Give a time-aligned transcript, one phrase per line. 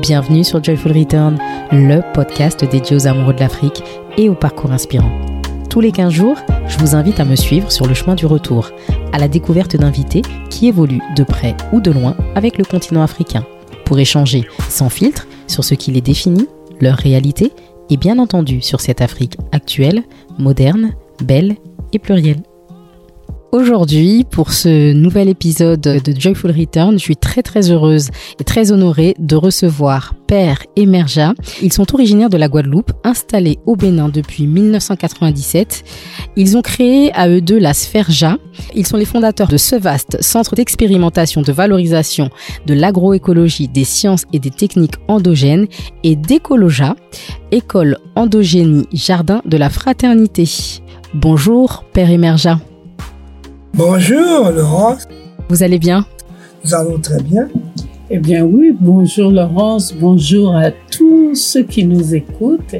[0.00, 1.38] Bienvenue sur Joyful Return,
[1.72, 3.82] le podcast dédié aux amoureux de l'Afrique
[4.16, 5.12] et au parcours inspirant.
[5.68, 6.38] Tous les 15 jours,
[6.68, 8.70] je vous invite à me suivre sur le chemin du retour,
[9.12, 13.44] à la découverte d'invités qui évoluent de près ou de loin avec le continent africain,
[13.84, 16.48] pour échanger sans filtre sur ce qui les définit,
[16.80, 17.52] leur réalité
[17.90, 20.02] et bien entendu sur cette Afrique actuelle,
[20.38, 21.56] moderne, belle
[21.92, 22.40] et plurielle.
[23.52, 28.70] Aujourd'hui, pour ce nouvel épisode de Joyful Return, je suis très très heureuse et très
[28.70, 31.34] honorée de recevoir Père et Merja.
[31.60, 35.82] Ils sont originaires de la Guadeloupe, installés au Bénin depuis 1997.
[36.36, 38.08] Ils ont créé à eux deux la Sphère
[38.76, 42.30] Ils sont les fondateurs de ce vaste centre d'expérimentation, de valorisation
[42.66, 45.66] de l'agroécologie, des sciences et des techniques endogènes
[46.04, 46.94] et d'Ecoloja,
[47.50, 50.48] école endogénie jardin de la fraternité.
[51.14, 52.60] Bonjour Père et Merja.
[53.74, 55.06] Bonjour Laurence.
[55.48, 56.04] Vous allez bien?
[56.64, 57.48] Nous allons très bien.
[58.10, 62.74] Eh bien oui, bonjour Laurence, bonjour à tous ceux qui nous écoutent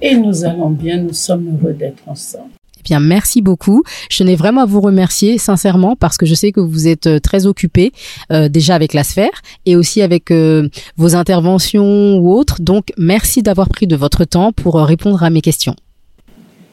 [0.00, 2.50] et nous allons bien, nous sommes heureux d'être ensemble.
[2.78, 3.82] Eh bien, merci beaucoup.
[4.10, 7.18] Je tenais vraiment à vous remercier sincèrement parce que je sais que vous êtes euh,
[7.20, 7.92] très occupé
[8.32, 12.62] euh, déjà avec la sphère et aussi avec euh, vos interventions ou autres.
[12.62, 15.76] Donc, merci d'avoir pris de votre temps pour répondre à mes questions.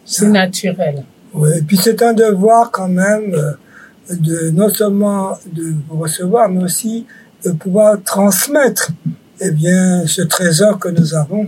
[0.05, 1.03] C'est naturel.
[1.33, 6.64] Oui, et puis c'est un devoir quand même euh, de non seulement de recevoir, mais
[6.64, 7.06] aussi
[7.45, 8.92] de pouvoir transmettre
[9.42, 11.48] eh bien, ce trésor que nous avons,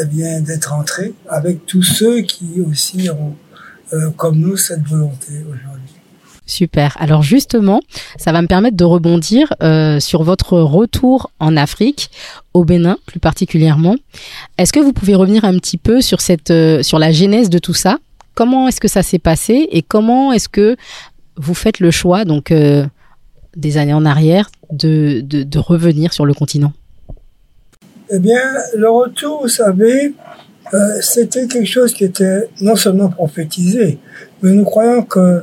[0.00, 3.34] eh bien, d'être entré avec tous ceux qui aussi ont,
[3.92, 5.94] euh, comme nous, cette volonté aujourd'hui.
[6.46, 6.96] Super.
[6.98, 7.80] Alors justement,
[8.16, 12.10] ça va me permettre de rebondir euh, sur votre retour en Afrique,
[12.54, 13.96] au Bénin plus particulièrement.
[14.56, 16.52] Est-ce que vous pouvez revenir un petit peu sur cette,
[16.82, 17.98] sur la genèse de tout ça?
[18.38, 20.76] Comment est-ce que ça s'est passé et comment est-ce que
[21.36, 22.86] vous faites le choix, donc euh,
[23.56, 26.72] des années en arrière, de, revenir sur le continent?
[28.08, 28.40] Eh bien,
[28.76, 30.14] le retour, vous savez,
[30.72, 33.98] euh, c'était quelque chose qui était non seulement prophétisé,
[34.40, 35.42] mais nous croyons que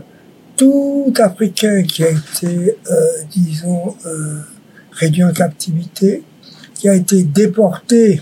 [0.56, 2.96] tout Africain qui a été, euh,
[3.30, 3.94] disons,
[4.94, 6.24] réduit en captivité,
[6.74, 8.22] qui a été déporté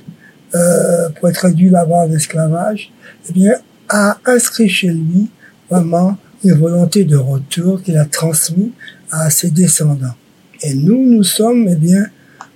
[1.20, 2.92] pour être réduit là-bas en esclavage,
[3.30, 3.53] eh bien,
[3.94, 5.30] a inscrit chez lui
[5.70, 8.74] vraiment une volonté de retour qu'il a transmis
[9.12, 10.16] à ses descendants.
[10.64, 12.08] Et nous, nous sommes eh bien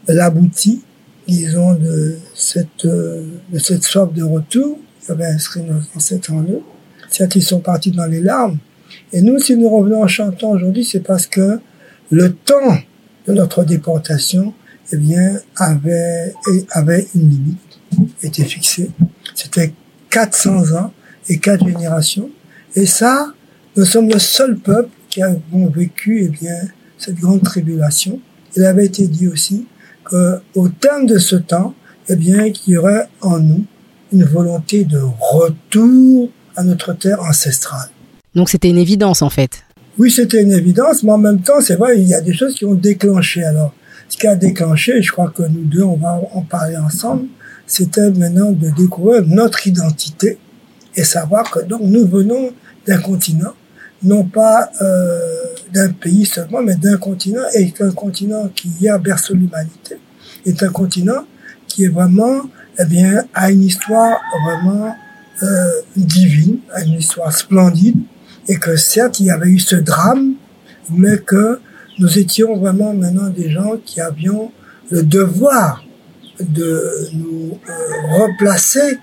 [0.07, 0.81] l'abouti,
[1.27, 6.41] disons, de cette, euh, de cette soif de retour qui avait inscrit nos ancêtres en
[6.41, 6.61] eux.
[7.39, 8.57] Sont partis dans les larmes.
[9.13, 11.59] Et nous, si nous revenons en chantant aujourd'hui, c'est parce que
[12.11, 12.77] le temps
[13.27, 14.53] de notre déportation,
[14.91, 16.33] eh bien, avait,
[16.71, 17.79] avait une limite,
[18.23, 18.91] était fixé.
[19.35, 19.71] C'était
[20.09, 20.91] 400 ans
[21.29, 22.29] et quatre générations.
[22.75, 23.33] Et ça,
[23.75, 26.55] nous sommes le seul peuple qui avons vécu eh bien,
[26.97, 28.19] cette grande tribulation.
[28.55, 29.67] Il avait été dit aussi
[30.03, 31.73] qu'au terme de ce temps,
[32.09, 33.65] eh bien, qu'il y aurait en nous
[34.13, 37.89] une volonté de retour à notre terre ancestrale.
[38.35, 39.63] Donc c'était une évidence en fait.
[39.97, 42.53] Oui, c'était une évidence, mais en même temps, c'est vrai, il y a des choses
[42.53, 43.43] qui ont déclenché.
[43.43, 43.73] Alors,
[44.09, 47.25] ce qui a déclenché, je crois que nous deux, on va en parler ensemble,
[47.65, 50.37] c'était maintenant de découvrir notre identité
[50.97, 52.51] et savoir que donc nous venons
[52.85, 53.53] d'un continent,
[54.03, 55.19] non pas euh,
[55.73, 59.97] d'un pays seulement, mais d'un continent, et qu'un continent qui hier berce l'humanité,
[60.45, 61.25] est un continent
[61.67, 62.41] qui est vraiment,
[62.79, 64.95] eh bien, a une histoire vraiment
[65.43, 67.97] euh, divine, a une histoire splendide,
[68.47, 70.33] et que certes il y avait eu ce drame,
[70.89, 71.59] mais que
[71.99, 74.51] nous étions vraiment maintenant des gens qui avions
[74.89, 75.83] le devoir
[76.39, 77.73] de nous euh,
[78.19, 78.97] replacer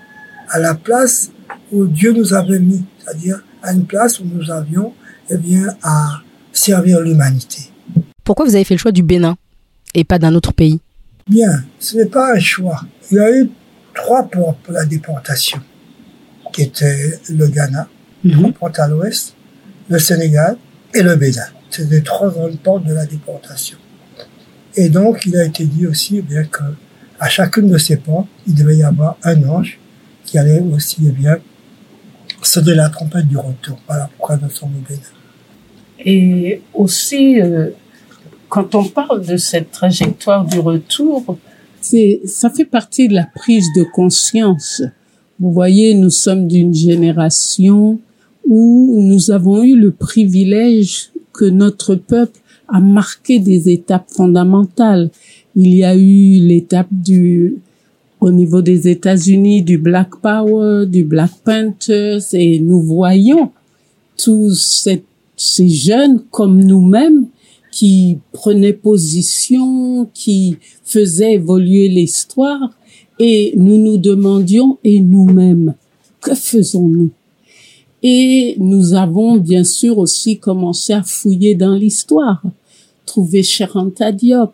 [0.49, 1.31] à la place
[1.71, 4.93] où Dieu nous avait mis, c'est-à-dire à une place où nous avions
[5.29, 7.71] eh bien, à servir l'humanité.
[8.23, 9.37] Pourquoi vous avez fait le choix du Bénin
[9.93, 10.79] et pas d'un autre pays?
[11.27, 12.81] Bien, ce n'est pas un choix.
[13.11, 13.49] Il y a eu
[13.93, 15.59] trois portes pour la déportation,
[16.53, 17.87] qui étaient le Ghana,
[18.23, 19.35] mm porte à l'ouest,
[19.89, 20.57] le Sénégal
[20.93, 21.45] et le Bénin.
[21.69, 23.77] C'était les trois grandes portes de la déportation.
[24.75, 26.63] Et donc, il a été dit aussi eh bien que
[27.19, 29.79] à chacune de ces portes, il devait y avoir un ange
[30.35, 31.37] qui allait aussi eh bien
[32.41, 33.77] c'était la trompette du retour.
[33.87, 35.01] Voilà pourquoi nous sommes au Bénin.
[36.03, 37.69] Et aussi, euh,
[38.49, 41.37] quand on parle de cette trajectoire du retour,
[41.79, 44.83] c'est, ça fait partie de la prise de conscience.
[45.39, 47.99] Vous voyez, nous sommes d'une génération
[48.47, 55.09] où nous avons eu le privilège que notre peuple a marqué des étapes fondamentales.
[55.55, 57.55] Il y a eu l'étape du
[58.19, 63.51] au niveau des États-Unis du Black Power, du Black Panthers, et nous voyons
[64.17, 65.03] tous ces,
[65.67, 67.27] jeunes comme nous-mêmes
[67.71, 72.71] qui prenait position, qui faisait évoluer l'histoire,
[73.19, 75.75] et nous nous demandions, et nous-mêmes,
[76.21, 77.11] que faisons-nous?
[78.01, 82.41] Et nous avons bien sûr aussi commencé à fouiller dans l'histoire,
[83.05, 84.53] trouver Cheranta Diop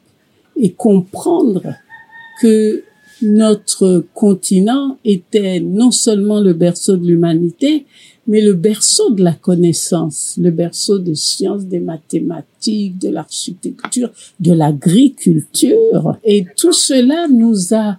[0.55, 1.63] et comprendre
[2.41, 2.83] que
[3.21, 7.85] notre continent était non seulement le berceau de l'humanité,
[8.27, 14.53] mais le berceau de la connaissance, le berceau des sciences, des mathématiques, de l'architecture, de
[14.53, 16.17] l'agriculture.
[16.23, 17.97] Et tout cela nous a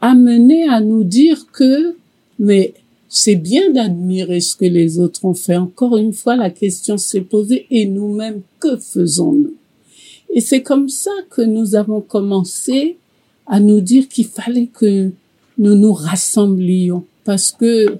[0.00, 1.96] amené à nous dire que,
[2.38, 2.74] mais
[3.08, 5.56] c'est bien d'admirer ce que les autres ont fait.
[5.56, 9.54] Encore une fois, la question s'est posée, et nous-mêmes, que faisons-nous?
[10.30, 12.96] Et c'est comme ça que nous avons commencé
[13.46, 15.12] à nous dire qu'il fallait que
[15.58, 17.98] nous nous rassemblions parce que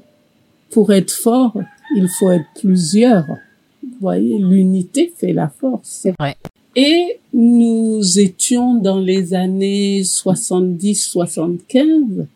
[0.71, 1.57] pour être fort,
[1.97, 3.27] il faut être plusieurs.
[3.83, 6.01] Vous voyez, l'unité fait la force.
[6.03, 6.37] C'est vrai.
[6.77, 12.27] Et nous étions dans les années 70-75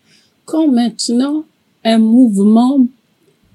[0.44, 1.44] quand maintenant
[1.84, 2.87] un mouvement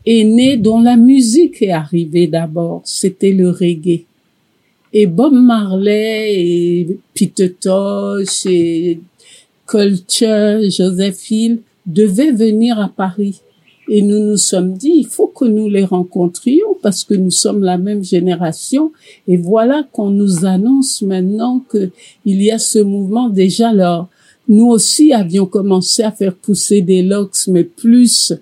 [0.05, 2.81] est né dont la musique est arrivée d'abord.
[2.83, 4.03] C'était le reggae.
[4.91, 8.99] Et Bob Marley et Peter Tosh et
[9.67, 13.41] Culture, Joseph Hill devaient venir à Paris.
[13.89, 17.63] Et nous nous sommes dit, il faut que nous les rencontrions parce que nous sommes
[17.63, 18.91] la même génération.
[19.27, 21.89] Et voilà qu'on nous annonce maintenant que
[22.25, 24.07] il y a ce mouvement déjà là.
[24.47, 28.33] Nous aussi avions commencé à faire pousser des locks, mais plus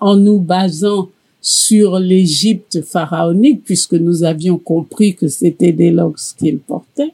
[0.00, 1.10] en nous basant
[1.40, 7.12] sur l'Égypte pharaonique, puisque nous avions compris que c'était des locks qu'ils portaient.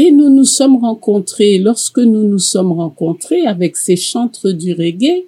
[0.00, 5.24] Et nous nous sommes rencontrés, lorsque nous nous sommes rencontrés avec ces chantres du reggae,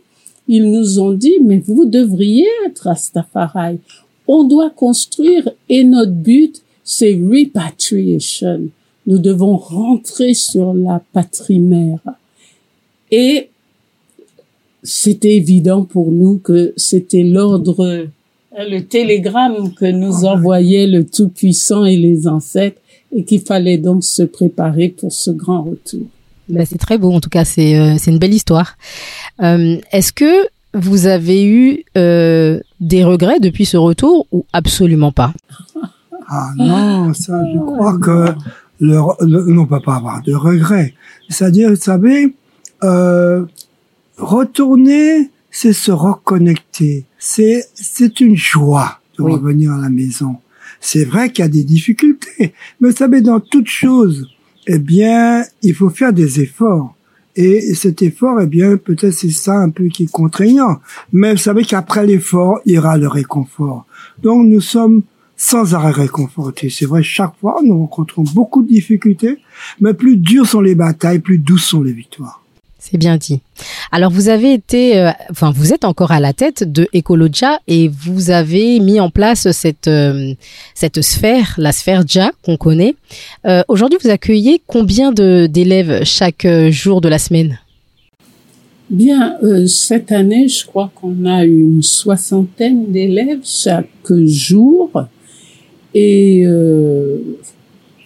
[0.47, 3.81] ils nous ont dit, mais vous devriez être Rastafari.
[4.29, 8.69] On doit construire et notre but, c'est repatriation.
[9.09, 11.99] Nous devons rentrer sur la patrie mère.
[13.11, 13.49] Et
[14.85, 18.07] c'était évident pour nous que c'était l'ordre,
[18.57, 22.80] le télégramme que nous envoyait le Tout-Puissant et les ancêtres
[23.13, 26.03] et qu'il fallait donc se préparer pour ce grand retour.
[26.49, 28.77] Ben, c'est très beau, en tout cas, c'est euh, c'est une belle histoire.
[29.43, 35.33] Euh, Est-ce que vous avez eu euh, des regrets depuis ce retour ou absolument pas?
[36.29, 38.27] Ah non, ça, je crois que
[38.81, 40.95] le, le, on peut pas avoir de regrets.
[41.29, 42.35] C'est-à-dire, vous savez,
[42.85, 43.45] euh,
[44.17, 47.05] retourner, c'est se reconnecter.
[47.19, 49.33] C'est c'est une joie de Oui.
[49.33, 50.37] revenir à la maison.
[50.81, 54.29] C'est vrai qu'il y a des difficultés, mais vous savez, dans toute chose,
[54.67, 56.97] eh bien, il faut faire des efforts.
[57.37, 60.81] Et cet effort, eh bien, peut-être c'est ça un peu qui est contraignant.
[61.13, 63.87] Mais vous savez qu'après l'effort, il y aura le réconfort.
[64.23, 65.03] Donc, nous sommes
[65.37, 66.69] sans arrêt réconfortés.
[66.69, 69.39] C'est vrai, chaque fois, nous rencontrons beaucoup de difficultés,
[69.81, 72.40] mais plus dures sont les batailles, plus douces sont les victoires.
[72.83, 73.41] C'est bien dit.
[73.93, 77.89] Alors vous avez été, euh, enfin vous êtes encore à la tête de Ecologia et
[77.89, 80.33] vous avez mis en place cette euh,
[80.75, 82.95] cette sphère, la sphère JA qu'on connaît.
[83.47, 87.59] Euh, Aujourd'hui, vous accueillez combien d'élèves chaque jour de la semaine?
[88.89, 89.37] Bien,
[89.69, 93.87] cette année, je crois qu'on a une soixantaine d'élèves chaque
[94.25, 94.91] jour.
[95.95, 96.45] Et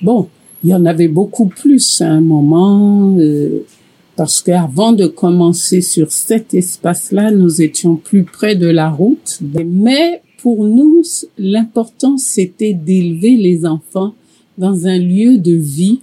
[0.02, 0.28] bon,
[0.62, 3.16] il y en avait beaucoup plus à un moment,
[4.16, 9.40] parce qu'avant de commencer sur cet espace-là, nous étions plus près de la route.
[9.40, 11.02] Mais pour nous,
[11.36, 14.14] l'important, c'était d'élever les enfants
[14.56, 16.00] dans un lieu de vie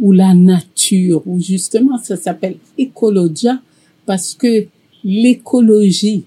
[0.00, 3.60] où la nature, où justement ça s'appelle écologia,
[4.06, 4.66] parce que
[5.04, 6.24] l'écologie,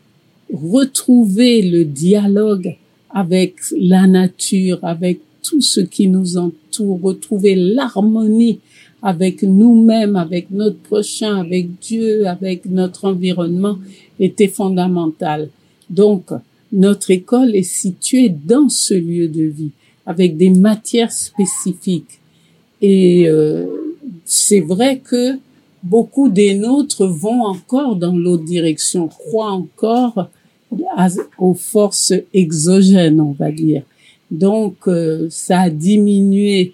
[0.53, 2.77] retrouver le dialogue
[3.09, 8.59] avec la nature, avec tout ce qui nous entoure, retrouver l'harmonie
[9.05, 13.77] avec nous-mêmes, avec notre prochain, avec Dieu, avec notre environnement
[14.19, 15.49] était fondamental.
[15.91, 16.31] Donc,
[16.73, 19.69] notre école est située dans ce lieu de vie,
[20.07, 22.19] avec des matières spécifiques.
[22.81, 23.67] Et euh,
[24.25, 25.37] c'est vrai que
[25.83, 30.29] beaucoup des nôtres vont encore dans l'autre direction, croient encore
[31.37, 33.83] aux forces exogènes, on va dire.
[34.31, 36.73] Donc, euh, ça a diminué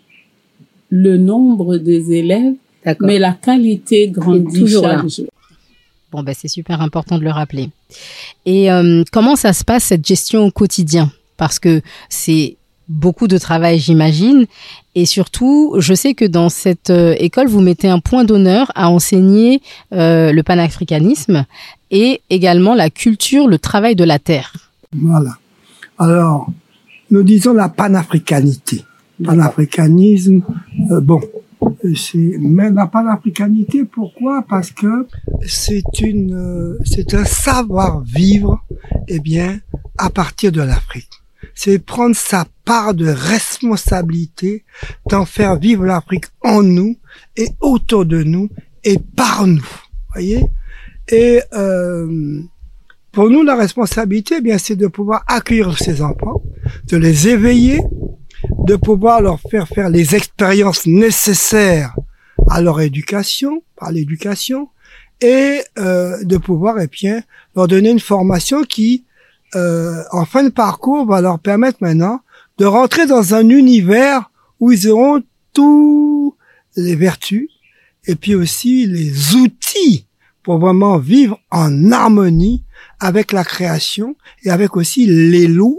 [0.91, 2.53] le nombre des élèves,
[2.99, 5.07] mais la qualité grandit toujours chaque là.
[5.07, 5.27] jour.
[6.11, 7.69] Bon, ben c'est super important de le rappeler.
[8.45, 11.09] Et euh, comment ça se passe cette gestion au quotidien?
[11.37, 12.57] Parce que c'est
[12.89, 14.45] beaucoup de travail, j'imagine.
[14.93, 18.89] Et surtout, je sais que dans cette euh, école, vous mettez un point d'honneur à
[18.89, 19.61] enseigner
[19.93, 21.45] euh, le panafricanisme
[21.91, 24.53] et également la culture, le travail de la terre.
[24.93, 25.37] Voilà.
[25.97, 26.49] Alors,
[27.09, 28.83] nous disons la panafricanité.
[29.23, 30.41] Panafricanisme,
[30.91, 31.21] euh, bon,
[32.39, 33.83] même la panafricanité.
[33.85, 34.43] Pourquoi?
[34.47, 35.07] Parce que
[35.45, 38.63] c'est une, euh, c'est un savoir vivre,
[39.07, 39.59] eh bien,
[39.97, 41.09] à partir de l'Afrique.
[41.53, 44.63] C'est prendre sa part de responsabilité
[45.09, 46.95] d'en faire vivre l'Afrique en nous
[47.35, 48.49] et autour de nous
[48.83, 49.67] et par nous.
[50.13, 50.45] Voyez?
[51.09, 52.41] Et euh,
[53.11, 56.41] pour nous, la responsabilité, eh bien, c'est de pouvoir accueillir ces enfants,
[56.87, 57.81] de les éveiller,
[58.65, 61.95] de pouvoir leur faire faire les expériences nécessaires
[62.49, 64.69] à leur éducation, par l'éducation,
[65.21, 67.21] et euh, de pouvoir, eh bien,
[67.55, 69.05] leur donner une formation qui,
[69.55, 72.21] euh, en fin de parcours, va leur permettre maintenant
[72.57, 76.35] de rentrer dans un univers où ils auront tous
[76.75, 77.49] les vertus
[78.07, 80.05] et puis aussi les outils
[80.43, 82.63] pour vraiment vivre en harmonie
[83.01, 85.75] avec la création et avec aussi les lois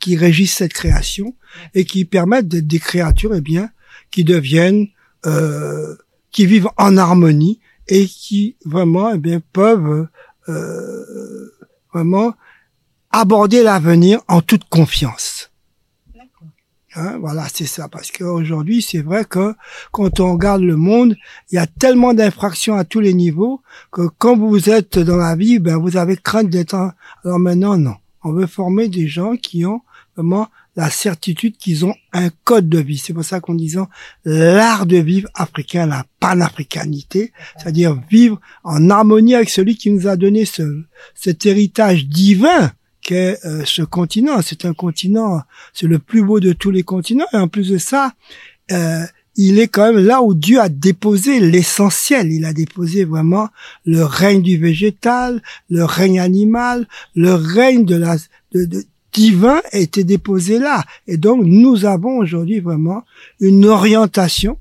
[0.00, 1.36] qui régissent cette création
[1.74, 3.68] et qui permettent d'être des créatures, eh bien,
[4.10, 4.88] qui deviennent,
[5.26, 5.94] euh,
[6.30, 10.08] qui vivent en harmonie et qui vraiment, eh bien, peuvent
[10.48, 11.52] euh,
[11.92, 12.32] vraiment
[13.10, 15.51] aborder l'avenir en toute confiance.
[16.94, 17.88] Hein, voilà, c'est ça.
[17.88, 19.54] Parce qu'aujourd'hui, c'est vrai que
[19.92, 21.16] quand on regarde le monde,
[21.50, 25.34] il y a tellement d'infractions à tous les niveaux que quand vous êtes dans la
[25.34, 26.74] vie, ben vous avez crainte d'être.
[27.24, 27.94] Alors maintenant, non.
[28.24, 29.80] On veut former des gens qui ont
[30.16, 32.98] vraiment la certitude qu'ils ont un code de vie.
[32.98, 33.88] C'est pour ça qu'on disant
[34.24, 40.16] l'art de vivre africain, la panafricanité, c'est-à-dire vivre en harmonie avec celui qui nous a
[40.16, 40.82] donné ce,
[41.14, 42.72] cet héritage divin
[43.02, 44.40] qu'est euh, ce continent.
[44.42, 45.42] C'est un continent,
[45.72, 47.26] c'est le plus beau de tous les continents.
[47.32, 48.12] Et en plus de ça,
[48.70, 49.04] euh,
[49.36, 52.32] il est quand même là où Dieu a déposé l'essentiel.
[52.32, 53.48] Il a déposé vraiment
[53.84, 58.16] le règne du végétal, le règne animal, le règne de la
[58.52, 60.84] de, de, divin été déposé là.
[61.06, 63.04] Et donc nous avons aujourd'hui vraiment
[63.40, 64.58] une orientation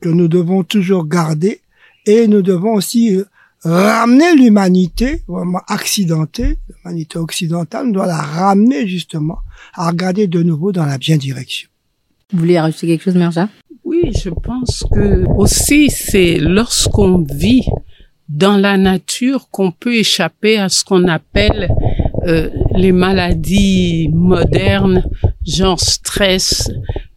[0.00, 1.60] que nous devons toujours garder
[2.06, 3.24] et nous devons aussi euh,
[3.64, 9.38] ramener l'humanité, vraiment accidentée, l'humanité occidentale, on doit la ramener justement
[9.74, 11.68] à regarder de nouveau dans la bien direction.
[12.32, 13.48] Vous voulez rajouter quelque chose, Merja?
[13.84, 17.66] Oui, je pense que aussi c'est lorsqu'on vit
[18.28, 21.68] dans la nature qu'on peut échapper à ce qu'on appelle
[22.26, 25.04] euh, les maladies modernes,
[25.46, 26.70] genre stress,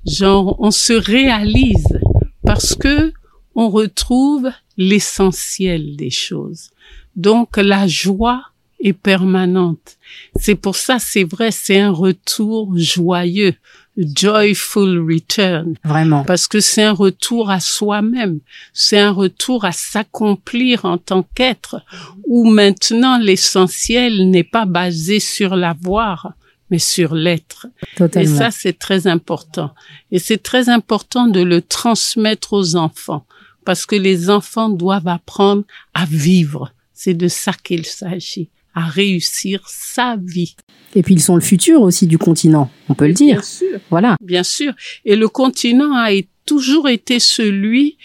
[0.05, 1.99] genre on se réalise
[2.43, 3.13] parce que
[3.55, 6.69] on retrouve l'essentiel des choses.
[7.15, 8.43] Donc la joie
[8.79, 9.97] est permanente.
[10.39, 13.55] C'est pour ça, c'est vrai, c'est un retour joyeux,
[13.97, 15.75] joyful return.
[15.83, 16.23] Vraiment.
[16.23, 18.39] Parce que c'est un retour à soi-même.
[18.73, 21.81] C'est un retour à s'accomplir en tant qu'être,
[22.25, 26.33] où maintenant l'essentiel n'est pas basé sur l'avoir,
[26.69, 27.67] mais sur l'être.
[28.15, 29.73] Et ça, c'est très important.
[30.11, 33.25] Et c'est très important de le transmettre aux enfants
[33.67, 36.71] parce que les enfants doivent apprendre à vivre.
[36.93, 40.55] C'est de ça qu'il s'agit, à réussir sa vie.
[40.93, 43.37] Et puis ils sont le futur aussi du continent, on peut le dire.
[43.37, 43.79] Bien sûr.
[43.89, 44.15] Voilà.
[44.21, 44.73] Bien sûr.
[45.03, 46.11] Et le continent a
[46.45, 47.97] toujours été celui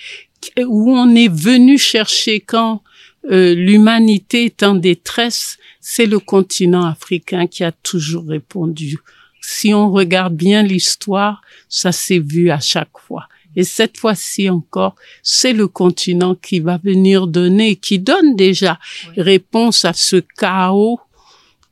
[0.59, 2.83] où on est venu chercher quand
[3.31, 8.99] euh, l'humanité est en détresse, c'est le continent africain qui a toujours répondu.
[9.43, 13.29] Si on regarde bien l'histoire, ça s'est vu à chaque fois.
[13.57, 18.79] Et cette fois-ci encore, c'est le continent qui va venir donner, qui donne déjà
[19.17, 21.01] réponse à ce chaos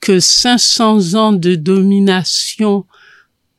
[0.00, 2.86] que 500 ans de domination,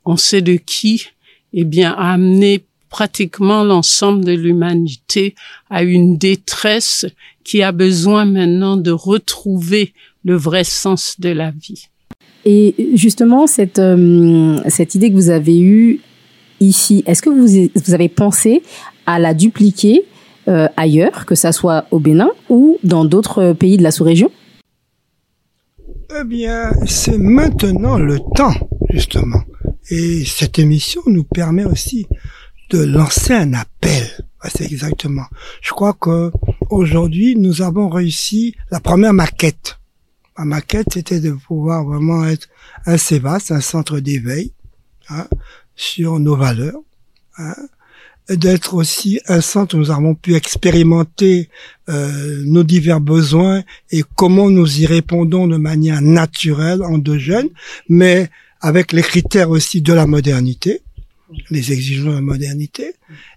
[0.05, 1.05] on sait de qui,
[1.53, 5.35] eh bien, a amené pratiquement l'ensemble de l'humanité
[5.69, 7.05] à une détresse
[7.43, 11.87] qui a besoin maintenant de retrouver le vrai sens de la vie.
[12.43, 16.01] Et justement, cette, euh, cette idée que vous avez eue
[16.61, 18.63] ici, est-ce que vous, vous avez pensé
[19.05, 20.05] à la dupliquer
[20.47, 24.31] euh, ailleurs, que ça soit au Bénin ou dans d'autres pays de la sous-région?
[26.19, 28.53] Eh bien, c'est maintenant le temps,
[28.89, 29.41] justement.
[29.89, 32.05] Et cette émission nous permet aussi
[32.69, 34.07] de lancer un appel.
[34.49, 35.25] C'est exactement.
[35.61, 36.31] Je crois que
[36.69, 39.77] aujourd'hui, nous avons réussi la première maquette.
[40.37, 42.47] La maquette, c'était de pouvoir vraiment être
[42.85, 44.53] un CEVAS, un centre d'éveil,
[45.09, 45.27] hein,
[45.81, 46.79] sur nos valeurs,
[47.37, 47.55] hein,
[48.29, 51.49] d'être aussi un centre où nous avons pu expérimenter
[51.89, 57.49] euh, nos divers besoins et comment nous y répondons de manière naturelle en deux jeunes,
[57.89, 58.29] mais
[58.61, 60.81] avec les critères aussi de la modernité,
[61.49, 62.93] les exigences de la modernité.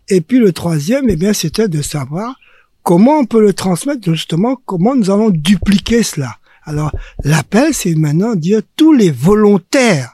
[0.08, 2.38] Et puis le troisième, eh bien, c'était de savoir
[2.82, 6.36] comment on peut le transmettre, justement, comment nous allons dupliquer cela.
[6.64, 6.92] Alors,
[7.24, 10.13] l'appel, c'est maintenant dire tous les volontaires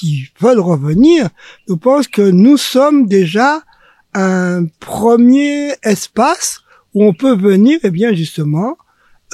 [0.00, 1.28] qui veulent revenir
[1.68, 3.62] nous pensent que nous sommes déjà
[4.14, 6.62] un premier espace
[6.94, 8.78] où on peut venir, et eh bien justement,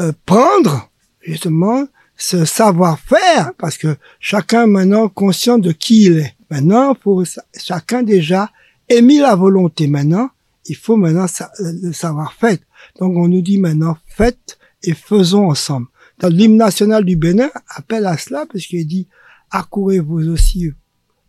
[0.00, 0.90] euh, prendre
[1.22, 6.34] justement ce savoir-faire, parce que chacun maintenant conscient de qui il est.
[6.50, 7.24] Maintenant, pour
[7.56, 8.50] chacun déjà
[8.88, 9.86] émis la volonté.
[9.86, 10.30] Maintenant,
[10.66, 11.26] il faut maintenant
[11.58, 12.58] le savoir-faire.
[12.98, 15.86] Donc on nous dit maintenant faites et faisons ensemble.
[16.22, 19.06] L'hymne national du Bénin appelle à cela parce qu'il dit
[19.50, 20.72] accourez vous aussi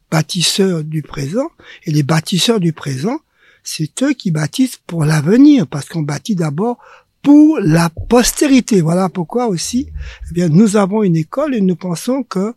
[0.10, 1.50] bâtisseurs du présent
[1.86, 3.20] et les bâtisseurs du présent
[3.68, 6.78] c'est eux qui bâtissent pour l'avenir parce qu'on bâtit d'abord
[7.22, 8.80] pour la postérité.
[8.80, 9.90] Voilà pourquoi aussi,
[10.30, 12.54] eh bien, nous avons une école et nous pensons que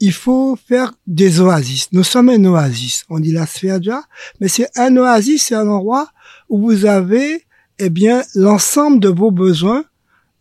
[0.00, 1.88] il faut faire des oasis.
[1.92, 3.04] Nous sommes un oasis.
[3.08, 4.02] On dit la sphère déjà,
[4.40, 6.08] mais c'est un oasis, c'est un endroit
[6.48, 7.44] où vous avez,
[7.78, 9.84] eh bien, l'ensemble de vos besoins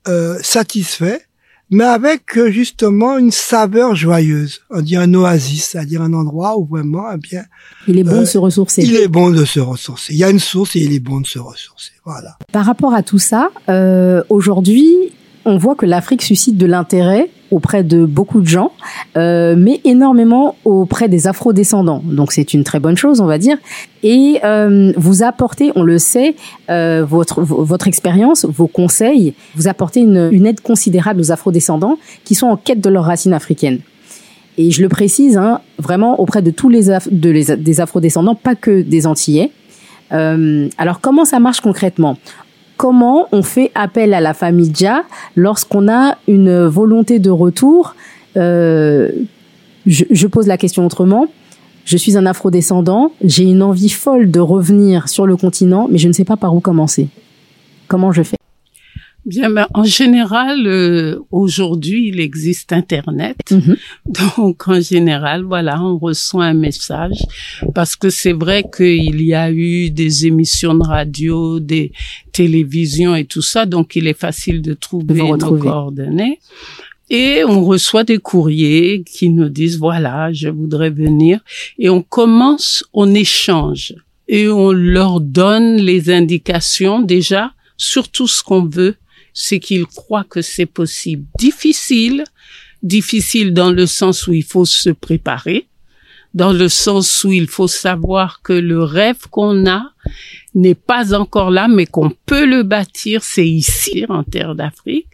[0.07, 1.21] euh, satisfaits,
[1.69, 4.61] mais avec euh, justement une saveur joyeuse.
[4.69, 7.43] On dit un oasis, c'est-à-dire un endroit où vraiment, eh bien,
[7.87, 8.83] il est bon de euh, se ressourcer.
[8.83, 10.13] Il est bon de se ressourcer.
[10.13, 11.91] Il y a une source et il est bon de se ressourcer.
[12.05, 12.37] Voilà.
[12.51, 14.87] Par rapport à tout ça, euh, aujourd'hui,
[15.45, 18.71] on voit que l'Afrique suscite de l'intérêt auprès de beaucoup de gens,
[19.15, 22.01] euh, mais énormément auprès des afro-descendants.
[22.03, 23.57] Donc c'est une très bonne chose, on va dire.
[24.03, 26.35] Et euh, vous apportez, on le sait,
[26.69, 32.35] euh, votre votre expérience, vos conseils, vous apportez une, une aide considérable aux afro-descendants qui
[32.35, 33.79] sont en quête de leurs racines africaines.
[34.57, 38.81] Et je le précise, hein, vraiment auprès de tous les, les des afro-descendants, pas que
[38.81, 39.51] des Antillais.
[40.11, 42.17] Euh, alors comment ça marche concrètement?
[42.77, 45.03] Comment on fait appel à la famille Dia
[45.35, 47.95] lorsqu'on a une volonté de retour?
[48.37, 49.11] Euh,
[49.85, 51.27] je, pose la question autrement.
[51.85, 56.07] Je suis un afrodescendant, j'ai une envie folle de revenir sur le continent, mais je
[56.07, 57.07] ne sais pas par où commencer.
[57.87, 58.37] Comment je fais?
[59.27, 63.35] Bien, ben, en général, euh, aujourd'hui, il existe Internet.
[63.51, 63.75] Mhm.
[64.05, 67.17] Donc, en général, voilà, on reçoit un message
[67.75, 71.91] parce que c'est vrai qu'il y a eu des émissions de radio, des
[72.31, 73.65] télévisions et tout ça.
[73.65, 76.39] Donc, il est facile de trouver nos coordonnées.
[77.09, 81.41] Et on reçoit des courriers qui nous disent, voilà, je voudrais venir.
[81.77, 83.93] Et on commence, on échange.
[84.29, 88.95] Et on leur donne les indications déjà sur tout ce qu'on veut
[89.39, 91.27] c'est qu'il croit que c'est possible.
[91.37, 92.23] Difficile,
[92.81, 95.67] difficile dans le sens où il faut se préparer,
[96.33, 99.91] dans le sens où il faut savoir que le rêve qu'on a
[100.57, 105.07] n'est pas encore là, mais qu'on peut le bâtir, c'est ici, en terre d'Afrique.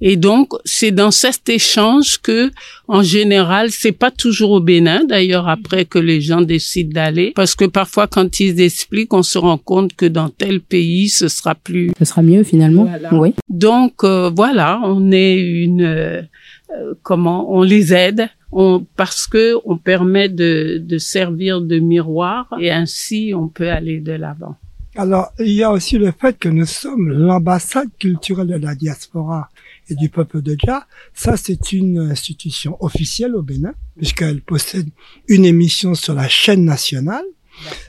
[0.00, 2.50] Et donc, c'est dans cet échange que,
[2.88, 7.54] en général, c'est pas toujours au Bénin, d'ailleurs, après que les gens décident d'aller, parce
[7.54, 11.54] que parfois, quand ils expliquent, on se rend compte que dans tel pays, ce sera
[11.54, 11.92] plus.
[11.98, 12.88] Ce sera mieux finalement.
[13.12, 13.34] Oui.
[13.48, 16.22] Donc, euh, voilà, on est une, euh,
[17.02, 18.28] comment, on les aide.
[18.54, 23.98] On, parce que on permet de, de servir de miroir et ainsi on peut aller
[24.00, 24.56] de l'avant.
[24.94, 29.48] Alors, il y a aussi le fait que nous sommes l'ambassade culturelle de la diaspora
[29.88, 30.86] et du peuple de Dja.
[31.14, 34.88] Ça, c'est une institution officielle au Bénin, puisqu'elle possède
[35.28, 37.24] une émission sur la chaîne nationale,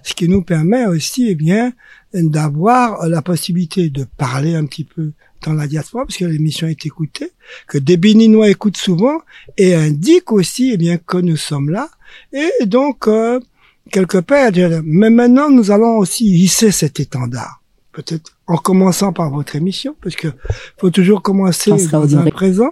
[0.04, 1.74] ce qui nous permet aussi, eh bien,
[2.14, 5.12] d'avoir la possibilité de parler un petit peu
[5.42, 7.32] dans la diaspora, puisque l'émission est écoutée,
[7.68, 9.20] que des Béninois écoutent souvent
[9.58, 11.90] et indiquent aussi, eh bien, que nous sommes là.
[12.32, 13.42] Et donc, euh,
[13.92, 14.52] quelque part,
[14.84, 17.62] mais maintenant nous allons aussi hisser cet étendard.
[17.92, 20.30] Peut-être en commençant par votre émission, parce que
[20.78, 22.72] faut toujours commencer dans un présent.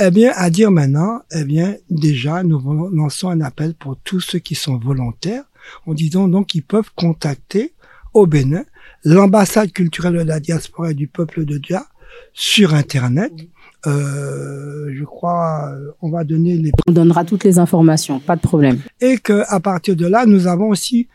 [0.00, 4.40] Eh bien, à dire maintenant, eh bien, déjà, nous lançons un appel pour tous ceux
[4.40, 5.44] qui sont volontaires,
[5.86, 7.72] en disant donc qu'ils peuvent contacter
[8.12, 8.64] au Bénin
[9.04, 11.86] l'ambassade culturelle de la diaspora et du peuple de Dia
[12.32, 13.32] sur Internet.
[13.86, 16.70] Euh, je crois, on va donner les.
[16.86, 18.80] On donnera toutes les informations, pas de problème.
[19.00, 21.08] Et que à partir de là, nous avons aussi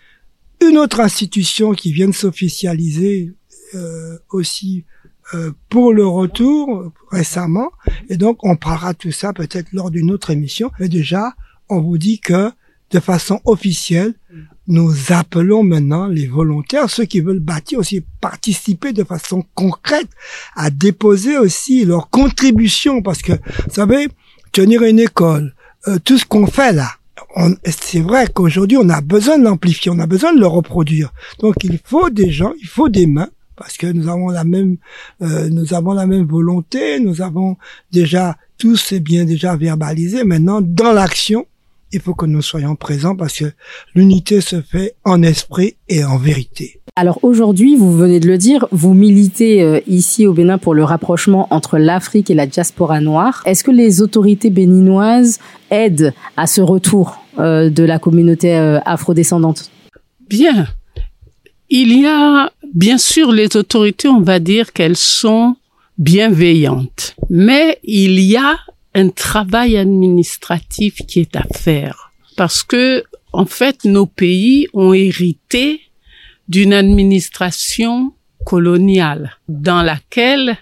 [0.61, 3.33] une autre institution qui vient de s'officialiser
[3.75, 4.85] euh, aussi
[5.33, 7.69] euh, pour le retour récemment.
[8.09, 10.71] Et donc, on parlera de tout ça peut-être lors d'une autre émission.
[10.79, 11.33] Mais déjà,
[11.69, 12.51] on vous dit que
[12.91, 14.15] de façon officielle,
[14.69, 20.07] nous appelons maintenant les volontaires, ceux qui veulent bâtir aussi, participer de façon concrète
[20.55, 24.07] à déposer aussi leur contribution, parce que, vous savez,
[24.51, 25.53] tenir une école,
[25.87, 26.91] euh, tout ce qu'on fait là,
[27.65, 31.11] c'est vrai qu'aujourd'hui on a besoin de l'amplifier, on a besoin de le reproduire.
[31.39, 34.77] Donc il faut des gens, il faut des mains, parce que nous avons la même,
[35.21, 37.57] euh, nous avons la même volonté, nous avons
[37.91, 40.23] déjà tout c'est bien déjà verbalisé.
[40.23, 41.45] Maintenant, dans l'action,
[41.91, 43.51] il faut que nous soyons présents parce que
[43.95, 46.81] l'unité se fait en esprit et en vérité.
[46.95, 50.83] Alors aujourd'hui, vous venez de le dire, vous militez euh, ici au Bénin pour le
[50.83, 53.41] rapprochement entre l'Afrique et la diaspora noire.
[53.45, 55.39] Est-ce que les autorités béninoises
[55.71, 59.71] aident à ce retour euh, de la communauté euh, afrodescendante?
[60.29, 60.67] Bien.
[61.69, 65.55] Il y a, bien sûr, les autorités, on va dire qu'elles sont
[65.99, 68.57] bienveillantes, mais il y a
[68.95, 75.81] un travail administratif qui est à faire parce que, en fait, nos pays ont hérité
[76.47, 78.13] d'une administration
[78.45, 80.57] coloniale dans laquelle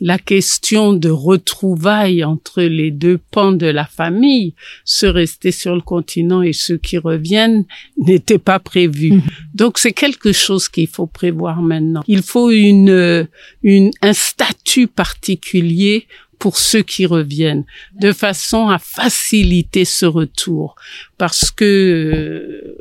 [0.00, 5.80] la question de retrouvailles entre les deux pans de la famille, ceux restés sur le
[5.80, 7.64] continent et ceux qui reviennent,
[7.96, 9.12] n'était pas prévu.
[9.12, 9.22] Mhm.
[9.54, 12.02] Donc c'est quelque chose qu'il faut prévoir maintenant.
[12.08, 13.28] Il faut une,
[13.62, 16.06] une, un statut particulier
[16.42, 17.64] pour ceux qui reviennent,
[18.00, 20.74] de façon à faciliter ce retour,
[21.16, 22.74] parce que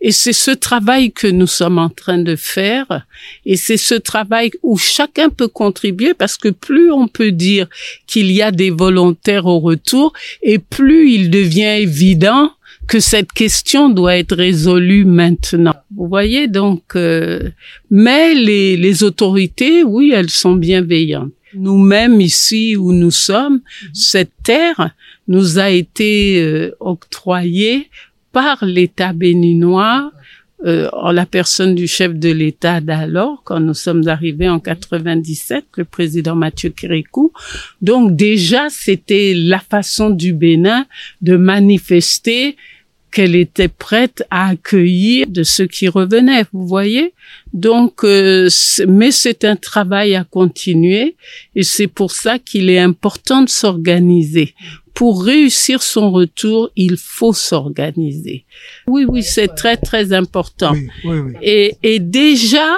[0.00, 3.06] et c'est ce travail que nous sommes en train de faire.
[3.44, 7.66] Et c'est ce travail où chacun peut contribuer parce que plus on peut dire
[8.06, 12.50] qu'il y a des volontaires au retour et plus il devient évident
[12.88, 15.76] que cette question doit être résolue maintenant.
[15.94, 17.50] Vous voyez donc, euh,
[17.90, 21.32] mais les, les autorités, oui, elles sont bienveillantes.
[21.54, 23.60] Nous-mêmes ici où nous sommes,
[23.92, 24.90] cette terre
[25.28, 27.88] nous a été euh, octroyée
[28.32, 30.12] par l'État béninois
[30.66, 35.64] euh, en la personne du chef de l'État d'alors, quand nous sommes arrivés en 97,
[35.78, 37.32] le président Mathieu Kérékou.
[37.80, 40.84] Donc déjà, c'était la façon du Bénin
[41.22, 42.56] de manifester
[43.10, 47.12] qu'elle était prête à accueillir de ceux qui revenaient, vous voyez.
[47.52, 48.48] Donc, euh,
[48.86, 51.16] mais c'est un travail à continuer
[51.54, 54.54] et c'est pour ça qu'il est important de s'organiser
[54.94, 58.44] pour réussir son retour, il faut s'organiser.
[58.86, 60.74] Oui, oui, c'est très, très important.
[61.40, 62.76] Et, et déjà,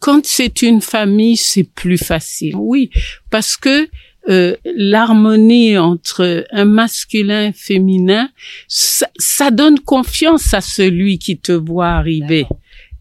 [0.00, 2.56] quand c'est une famille, c'est plus facile.
[2.56, 2.90] Oui,
[3.30, 3.88] parce que
[4.28, 8.30] euh, l'harmonie entre un masculin et un féminin,
[8.68, 12.46] ça, ça, donne confiance à celui qui te voit arriver.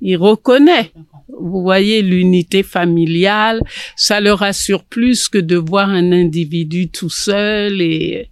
[0.01, 0.91] Il reconnaît.
[1.39, 3.61] Vous voyez l'unité familiale,
[3.95, 8.29] ça le rassure plus que de voir un individu tout seul et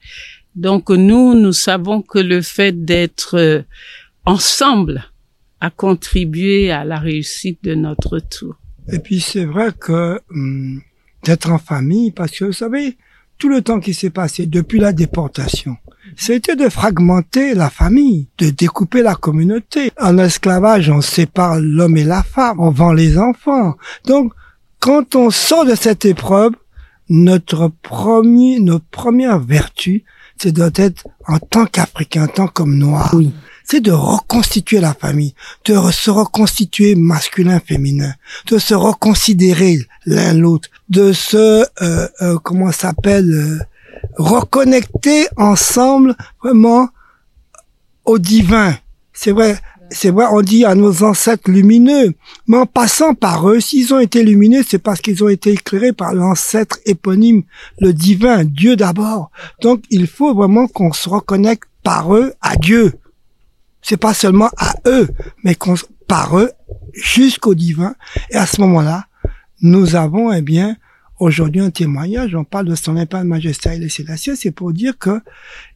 [0.55, 3.61] donc nous, nous savons que le fait d'être euh,
[4.25, 5.05] ensemble
[5.61, 8.55] a contribué à la réussite de notre tour.
[8.91, 10.81] Et puis c'est vrai que hum,
[11.23, 12.97] d'être en famille, parce que vous savez,
[13.37, 15.77] tout le temps qui s'est passé depuis la déportation,
[16.15, 19.91] c'était de fragmenter la famille, de découper la communauté.
[19.99, 23.75] En esclavage, on sépare l'homme et la femme, on vend les enfants.
[24.05, 24.33] Donc,
[24.79, 26.53] quand on sort de cette épreuve,
[27.09, 30.03] notre premier, notre première vertu,
[30.37, 33.11] c'est d'être en tant qu'Africain, en tant comme noir.
[33.13, 33.31] Oui.
[33.63, 35.33] C'est de reconstituer la famille,
[35.65, 38.13] de se reconstituer masculin, féminin,
[38.47, 43.59] de se reconsidérer l'un l'autre, de se, euh, euh, comment s'appelle, euh,
[44.17, 46.89] reconnecter ensemble vraiment
[48.05, 48.75] au divin.
[49.13, 49.57] C'est vrai,
[49.91, 52.13] c'est vrai, on dit à nos ancêtres lumineux,
[52.47, 55.93] mais en passant par eux, s'ils ont été lumineux, c'est parce qu'ils ont été éclairés
[55.93, 57.43] par l'ancêtre éponyme,
[57.79, 59.31] le divin, Dieu d'abord.
[59.61, 62.93] Donc, il faut vraiment qu'on se reconnecte par eux à Dieu.
[63.81, 65.09] C'est pas seulement à eux,
[65.43, 65.55] mais
[66.07, 66.51] par eux
[66.93, 67.95] jusqu'au divin.
[68.29, 69.07] Et à ce moment-là,
[69.61, 70.75] nous avons, eh bien,
[71.19, 75.21] aujourd'hui un témoignage, on parle de son impérial majesté et Sélassié, c'est pour dire que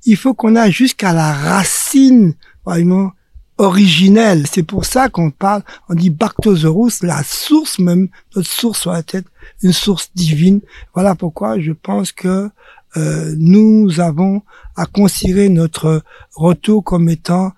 [0.06, 2.34] il faut qu'on aille jusqu'à la racine
[2.66, 3.12] vraiment
[3.58, 4.46] originelle.
[4.52, 6.56] C'est pour ça qu'on parle, on dit to
[7.04, 9.26] la source même, notre source sur la tête,
[9.62, 10.62] une source divine.
[10.94, 12.50] Voilà pourquoi je pense que
[12.98, 14.42] euh, nous avons
[14.76, 16.02] à considérer notre
[16.36, 17.54] retour comme étant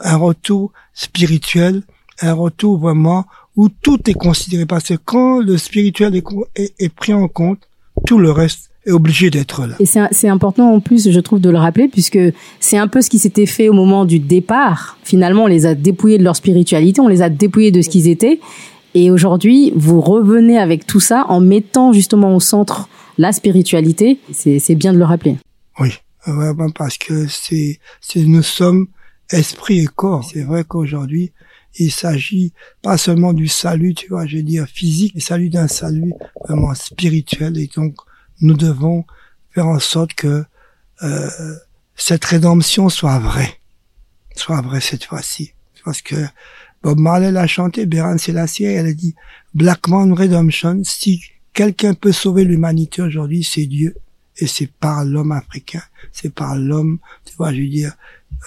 [0.00, 1.82] un retour spirituel,
[2.20, 7.14] un retour vraiment où tout est considéré parce que quand le spirituel est, est, pris
[7.14, 7.60] en compte,
[8.06, 9.74] tout le reste est obligé d'être là.
[9.80, 12.18] Et c'est important en plus, je trouve, de le rappeler, puisque
[12.60, 14.96] c'est un peu ce qui s'était fait au moment du départ.
[15.02, 18.08] Finalement, on les a dépouillés de leur spiritualité, on les a dépouillés de ce qu'ils
[18.08, 18.38] étaient.
[18.94, 24.18] Et aujourd'hui, vous revenez avec tout ça en mettant justement au centre la spiritualité.
[24.32, 25.36] C'est bien de le rappeler.
[25.80, 25.90] Oui,
[26.74, 27.78] parce que c'est
[28.16, 28.86] nous sommes
[29.30, 30.24] esprit et corps.
[30.24, 31.32] C'est vrai qu'aujourd'hui,
[31.78, 35.68] il s'agit pas seulement du salut, tu vois, je veux dire physique, il s'agit d'un
[35.68, 36.12] salut
[36.44, 37.58] vraiment spirituel.
[37.58, 37.96] Et donc,
[38.40, 39.04] nous devons
[39.50, 40.44] faire en sorte que
[41.02, 41.30] euh,
[41.94, 43.60] cette rédemption soit vraie,
[44.34, 45.52] soit vraie cette fois-ci.
[45.84, 46.16] Parce que
[46.82, 49.14] Bob Marley l'a chanté, Béran Selassie, elle a dit
[49.54, 50.82] Black Man Redemption.
[50.84, 53.96] Si quelqu'un peut sauver l'humanité aujourd'hui, c'est Dieu.
[54.38, 57.94] Et c'est par l'homme africain, c'est par l'homme, tu vois, je veux dire,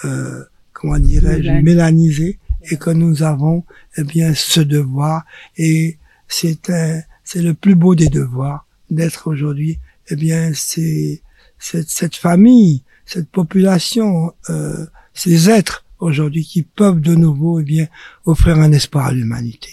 [0.04, 0.44] euh,
[0.80, 2.38] comment dirais-je, mélanisé
[2.70, 3.64] et que nous avons
[3.98, 5.24] eh bien ce devoir
[5.56, 11.22] et c'est un c'est le plus beau des devoirs d'être aujourd'hui eh bien c'est
[11.58, 17.86] cette, cette famille cette population euh, ces êtres aujourd'hui qui peuvent de nouveau eh bien
[18.24, 19.68] offrir un espoir à l'humanité.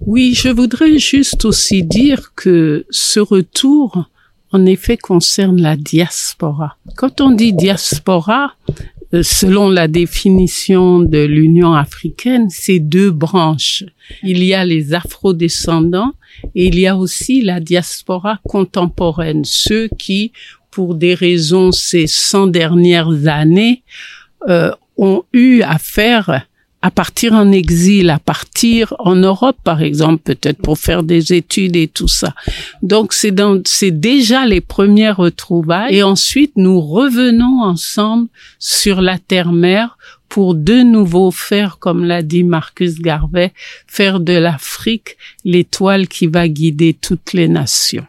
[0.00, 4.08] Oui, je voudrais juste aussi dire que ce retour,
[4.52, 6.76] en effet, concerne la diaspora.
[6.96, 8.54] Quand on dit diaspora,
[9.12, 13.84] selon la définition de l'Union africaine, c'est deux branches.
[14.22, 16.12] Il y a les afrodescendants
[16.54, 20.32] et il y a aussi la diaspora contemporaine, ceux qui,
[20.70, 23.82] pour des raisons ces 100 dernières années,
[24.48, 26.46] euh, ont eu à faire
[26.82, 31.76] à partir en exil, à partir en Europe, par exemple, peut-être pour faire des études
[31.76, 32.34] et tout ça.
[32.82, 35.94] Donc, c'est dans, c'est déjà les premières retrouvailles.
[35.94, 39.98] Et ensuite, nous revenons ensemble sur la terre-mère
[40.30, 43.52] pour de nouveau faire, comme l'a dit Marcus Garvey,
[43.86, 48.06] faire de l'Afrique l'étoile qui va guider toutes les nations.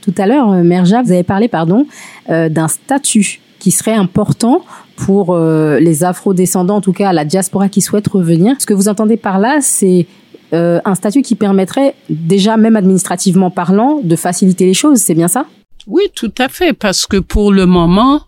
[0.00, 1.86] Tout à l'heure, euh, Merja, vous avez parlé, pardon,
[2.30, 4.64] euh, d'un statut qui serait important
[4.98, 8.56] pour euh, les afro-descendants, en tout cas la diaspora qui souhaite revenir.
[8.58, 10.06] Ce que vous entendez par là, c'est
[10.52, 14.98] euh, un statut qui permettrait déjà, même administrativement parlant, de faciliter les choses.
[14.98, 15.46] C'est bien ça?
[15.86, 18.22] Oui, tout à fait, parce que pour le moment,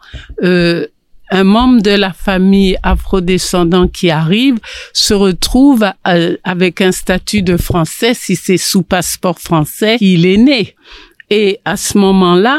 [0.45, 0.87] euh,
[1.31, 4.59] un membre de la famille afro-descendant qui arrive
[4.93, 10.75] se retrouve avec un statut de français si c'est sous passeport français il est né.
[11.31, 12.59] Et à ce moment-là,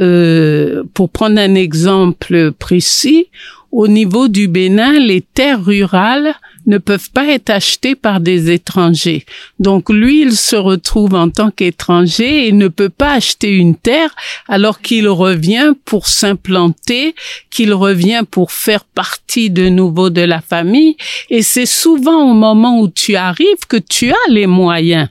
[0.00, 3.26] euh, pour prendre un exemple précis,
[3.72, 6.34] au niveau du Bénin, les terres rurales
[6.66, 9.24] ne peuvent pas être achetées par des étrangers.
[9.60, 14.14] Donc lui, il se retrouve en tant qu'étranger et ne peut pas acheter une terre
[14.48, 17.14] alors qu'il revient pour s'implanter,
[17.50, 20.96] qu'il revient pour faire partie de nouveau de la famille.
[21.30, 25.08] Et c'est souvent au moment où tu arrives que tu as les moyens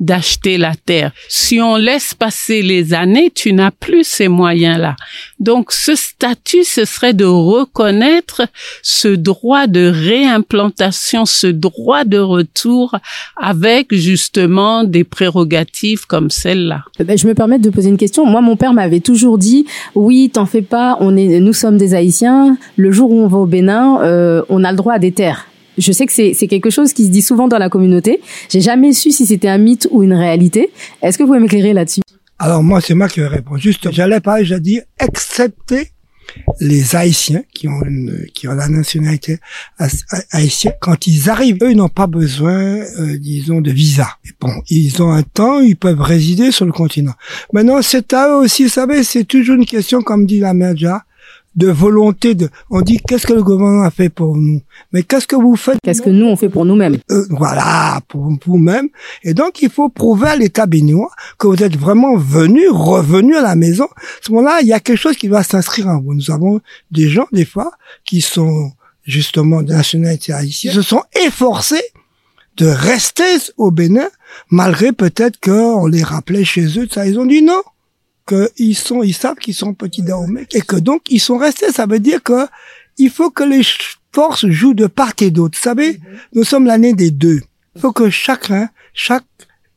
[0.00, 1.12] d'acheter la terre.
[1.28, 4.96] Si on laisse passer les années, tu n'as plus ces moyens-là.
[5.38, 8.42] Donc ce statut, ce serait de reconnaître
[8.82, 12.96] ce droit de réimplantation, ce droit de retour
[13.36, 16.84] avec justement des prérogatives comme celle-là.
[16.98, 18.24] Eh ben, je me permets de poser une question.
[18.24, 21.94] Moi, mon père m'avait toujours dit, oui, t'en fais pas, on est, nous sommes des
[21.94, 22.56] Haïtiens.
[22.76, 25.49] Le jour où on va au Bénin, euh, on a le droit à des terres.
[25.78, 28.20] Je sais que c'est quelque chose qui se dit souvent dans la communauté.
[28.48, 30.70] J'ai jamais su si c'était un mythe ou une réalité.
[31.02, 32.00] Est-ce que vous pouvez m'éclairer là-dessus?
[32.38, 33.60] Alors moi, c'est moi qui vais répondre.
[33.60, 35.90] Juste, j'allais pas, j'ai dit, excepté
[36.60, 39.38] les Haïtiens qui ont une, qui ont la nationalité
[40.30, 44.08] haïtienne, quand ils arrivent, eux, ils n'ont pas besoin, euh, disons, de visa.
[44.40, 47.14] bon, ils ont un temps, ils peuvent résider sur le continent.
[47.52, 51.04] Maintenant, c'est à eux aussi, vous savez, c'est toujours une question, comme dit la Merja,
[51.56, 54.62] de volonté de on dit qu'est-ce que le gouvernement a fait pour nous?
[54.92, 56.98] Mais qu'est-ce que vous faites qu'est-ce que nous on fait pour nous-mêmes?
[57.10, 58.88] Euh, voilà pour vous-même.
[59.24, 63.42] Et donc il faut prouver à l'État béninois que vous êtes vraiment venu revenu à
[63.42, 63.84] la maison.
[63.84, 66.14] À ce moment-là il y a quelque chose qui va s'inscrire en vous.
[66.14, 66.60] Nous avons
[66.90, 67.72] des gens des fois
[68.04, 68.72] qui sont
[69.04, 71.82] justement de nationalité haïtienne se sont efforcés
[72.56, 74.08] de rester au Bénin
[74.50, 77.06] malgré peut-être qu'on les rappelait chez eux ça.
[77.06, 77.62] Ils ont dit non
[78.30, 81.72] qu'ils sont, ils savent qu'ils sont petits Dahomey et que donc ils sont restés.
[81.72, 82.46] Ça veut dire que
[82.98, 83.62] il faut que les
[84.12, 85.58] forces jouent de part et d'autre.
[85.58, 86.00] Vous savez,
[86.34, 87.40] nous sommes l'année des deux.
[87.74, 89.24] Il faut que chacun, chaque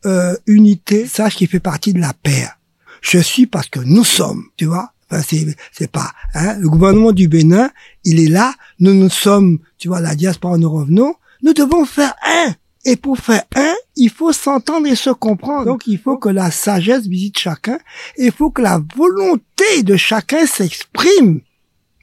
[0.06, 2.58] euh, unité sache qu'il fait partie de la paire.
[3.02, 4.92] Je suis parce que nous sommes, tu vois.
[5.10, 7.70] Enfin, c'est, c'est pas, hein, le gouvernement du Bénin,
[8.04, 8.54] il est là.
[8.80, 11.16] Nous, nous sommes, tu vois, la diaspora, nous revenons.
[11.44, 12.56] Nous devons faire un.
[12.86, 15.66] Et pour faire un, il faut s'entendre et se comprendre.
[15.66, 17.80] Donc il faut que la sagesse visite chacun.
[18.18, 21.42] Et il faut que la volonté de chacun s'exprime.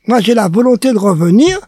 [0.06, 1.58] Moi, j'ai la volonté de revenir.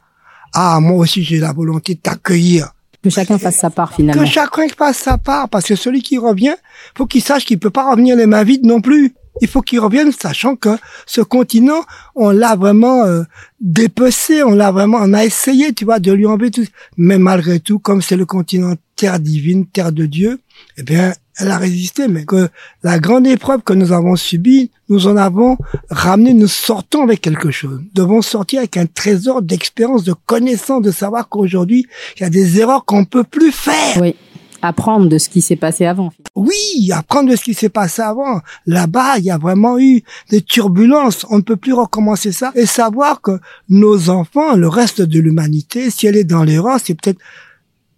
[0.54, 2.72] Ah, moi aussi, j'ai la volonté de t'accueillir.
[3.02, 4.22] Que chacun fasse sa part finalement.
[4.22, 6.54] Que chacun fasse sa part, parce que celui qui revient,
[6.96, 9.14] faut qu'il sache qu'il peut pas revenir les mains vides non plus.
[9.40, 11.82] Il faut qu'il revienne sachant que ce continent,
[12.14, 13.22] on l'a vraiment euh,
[13.60, 16.64] dépecé, on l'a vraiment, on a essayé, tu vois, de lui enlever tout.
[16.96, 20.38] Mais malgré tout, comme c'est le continent terre divine, terre de Dieu,
[20.76, 22.48] eh bien, elle a résisté, mais que
[22.84, 25.58] la grande épreuve que nous avons subie, nous en avons
[25.90, 27.80] ramené, nous sortons avec quelque chose.
[27.80, 31.84] Nous devons sortir avec un trésor d'expérience, de connaissance, de savoir qu'aujourd'hui,
[32.16, 34.00] il y a des erreurs qu'on peut plus faire.
[34.00, 34.14] Oui
[34.64, 36.12] apprendre de ce qui s'est passé avant.
[36.36, 38.42] Oui, apprendre de ce qui s'est passé avant.
[38.64, 41.26] Là-bas, il y a vraiment eu des turbulences.
[41.30, 42.52] On ne peut plus recommencer ça.
[42.54, 46.94] Et savoir que nos enfants, le reste de l'humanité, si elle est dans l'erreur, c'est
[46.94, 47.18] peut-être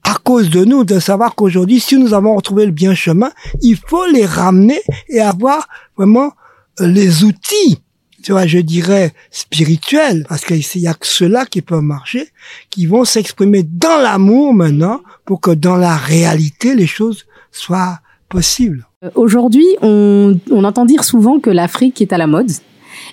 [0.05, 3.31] à cause de nous de savoir qu'aujourd'hui, si nous avons retrouvé le bien chemin,
[3.63, 6.33] il faut les ramener et avoir vraiment
[6.81, 7.81] euh, les outils,
[8.23, 12.29] tu vois, je dirais spirituels, parce qu'il y a que ceux-là qui peuvent marcher,
[12.71, 18.87] qui vont s'exprimer dans l'amour maintenant, pour que dans la réalité, les choses soient possibles.
[19.05, 22.51] Euh, aujourd'hui, on, on entend dire souvent que l'Afrique est à la mode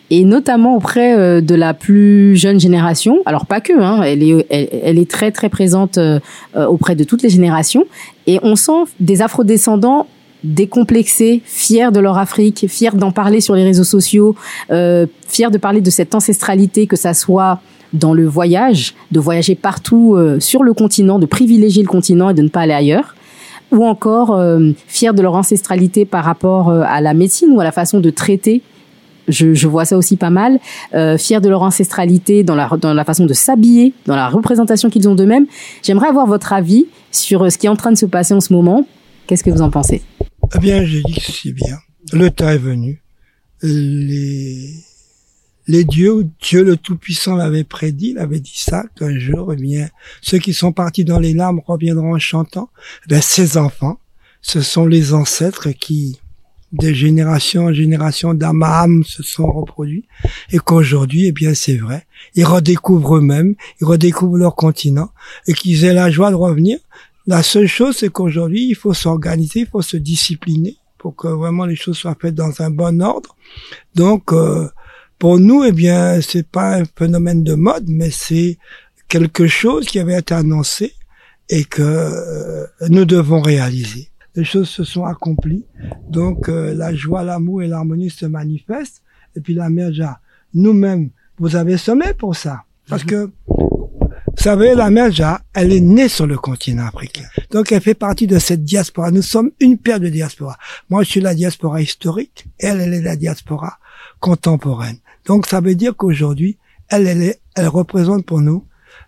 [0.09, 3.19] et notamment auprès de la plus jeune génération.
[3.25, 5.99] Alors pas que, hein, elle est, elle, est très très présente
[6.55, 7.85] auprès de toutes les générations.
[8.27, 10.07] Et on sent des afrodescendants
[10.43, 14.35] décomplexés, fiers de leur Afrique, fiers d'en parler sur les réseaux sociaux,
[14.71, 17.59] euh, fiers de parler de cette ancestralité, que ça soit
[17.93, 22.33] dans le voyage, de voyager partout euh, sur le continent, de privilégier le continent et
[22.33, 23.15] de ne pas aller ailleurs,
[23.71, 27.63] ou encore euh, fiers de leur ancestralité par rapport euh, à la médecine ou à
[27.63, 28.61] la façon de traiter.
[29.27, 30.59] Je, je vois ça aussi pas mal.
[30.93, 34.89] Euh, fiers de leur ancestralité dans la, dans la façon de s'habiller, dans la représentation
[34.89, 35.45] qu'ils ont d'eux-mêmes.
[35.83, 38.53] J'aimerais avoir votre avis sur ce qui est en train de se passer en ce
[38.53, 38.85] moment.
[39.27, 40.01] Qu'est-ce que vous en pensez?
[40.55, 41.77] Eh bien, j'ai dit que c'est bien.
[42.11, 43.01] Le temps est venu.
[43.63, 44.73] Les,
[45.67, 49.87] les dieux, Dieu le Tout-Puissant l'avait prédit, il avait dit ça, qu'un jour, eh bien,
[50.21, 52.69] ceux qui sont partis dans les larmes reviendront en chantant.
[53.09, 53.99] Eh ces enfants,
[54.41, 56.19] ce sont les ancêtres qui,
[56.71, 60.05] des générations en générations d'âme à se sont reproduits
[60.51, 62.05] et qu'aujourd'hui, eh bien, c'est vrai.
[62.35, 65.11] Ils redécouvrent eux-mêmes, ils redécouvrent leur continent
[65.47, 66.79] et qu'ils aient la joie de revenir.
[67.27, 71.65] La seule chose, c'est qu'aujourd'hui, il faut s'organiser, il faut se discipliner pour que vraiment
[71.65, 73.35] les choses soient faites dans un bon ordre.
[73.95, 74.69] Donc, euh,
[75.19, 78.57] pour nous, eh bien, c'est pas un phénomène de mode, mais c'est
[79.07, 80.93] quelque chose qui avait été annoncé
[81.49, 84.10] et que euh, nous devons réaliser.
[84.35, 85.65] Les choses se sont accomplies,
[86.09, 89.03] donc euh, la joie, l'amour et l'harmonie se manifestent.
[89.35, 89.91] Et puis la mère,
[90.53, 93.29] nous-mêmes, vous avez semé pour ça, parce que
[94.41, 97.25] vous savez, la Merja, elle est née sur le continent africain.
[97.51, 99.11] Donc, elle fait partie de cette diaspora.
[99.11, 100.57] Nous sommes une paire de diaspora.
[100.89, 102.45] Moi, je suis la diaspora historique.
[102.57, 103.77] Elle, elle est la diaspora
[104.19, 104.97] contemporaine.
[105.25, 108.65] Donc, ça veut dire qu'aujourd'hui, elle, elle, elle représente pour nous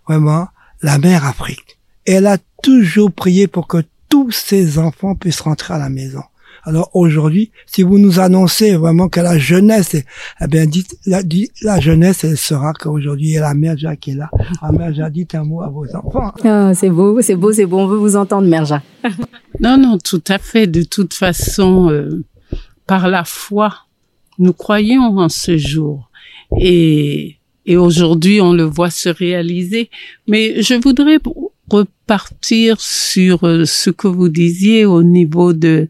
[0.07, 0.49] vraiment
[0.81, 1.79] la mère Afrique.
[2.05, 6.21] Et elle a toujours prié pour que tous ses enfants puissent rentrer à la maison.
[6.65, 10.05] Alors aujourd'hui, si vous nous annoncez vraiment que la jeunesse, est,
[10.39, 11.21] eh bien, dites, la,
[11.63, 14.29] la jeunesse, elle sera qu'aujourd'hui, et la mère Jacques qui est là.
[14.61, 16.31] La mère Jacques, dites un mot à vos enfants.
[16.43, 17.79] Ah, c'est beau, c'est beau, c'est beau.
[17.79, 18.83] On veut vous entendre, mère Jacques.
[19.59, 20.67] non, non, tout à fait.
[20.67, 22.23] De toute façon, euh,
[22.85, 23.73] par la foi,
[24.37, 26.11] nous croyons en ce jour.
[26.59, 29.89] Et, et aujourd'hui, on le voit se réaliser.
[30.27, 31.17] Mais je voudrais
[31.69, 35.87] repartir sur euh, ce que vous disiez au niveau de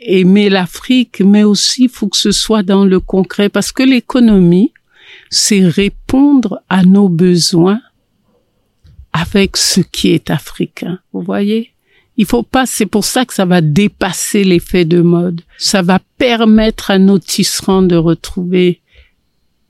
[0.00, 4.72] aimer l'Afrique, mais aussi il faut que ce soit dans le concret parce que l'économie,
[5.28, 7.80] c'est répondre à nos besoins
[9.12, 10.98] avec ce qui est africain.
[11.12, 11.72] Vous voyez?
[12.16, 15.40] Il faut pas, c'est pour ça que ça va dépasser l'effet de mode.
[15.56, 18.80] Ça va permettre à nos tisserands de retrouver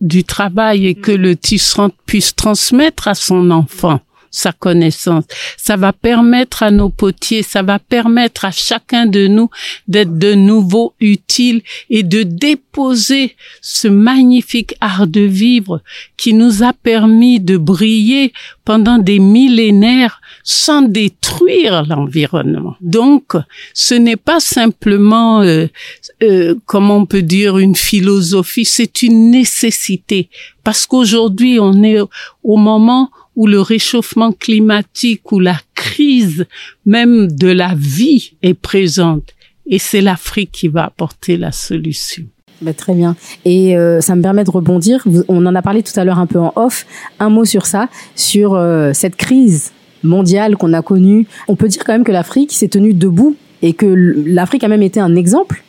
[0.00, 5.24] du travail et que le tisserand puisse transmettre à son enfant sa connaissance.
[5.56, 9.50] Ça va permettre à nos potiers, ça va permettre à chacun de nous
[9.88, 15.82] d'être de nouveau utile et de déposer ce magnifique art de vivre
[16.16, 18.32] qui nous a permis de briller
[18.64, 22.76] pendant des millénaires sans détruire l'environnement.
[22.80, 23.32] Donc,
[23.74, 25.66] ce n'est pas simplement, euh,
[26.22, 30.28] euh, comment on peut dire, une philosophie, c'est une nécessité.
[30.64, 32.00] Parce qu'aujourd'hui, on est
[32.42, 36.46] au moment où le réchauffement climatique, ou la crise
[36.86, 39.34] même de la vie est présente.
[39.66, 42.24] Et c'est l'Afrique qui va apporter la solution.
[42.60, 43.16] Ben, très bien.
[43.44, 45.06] Et euh, ça me permet de rebondir.
[45.28, 46.86] On en a parlé tout à l'heure un peu en off.
[47.18, 51.26] Un mot sur ça, sur euh, cette crise mondiale qu'on a connue.
[51.48, 54.82] On peut dire quand même que l'Afrique s'est tenue debout et que l'Afrique a même
[54.82, 55.62] été un exemple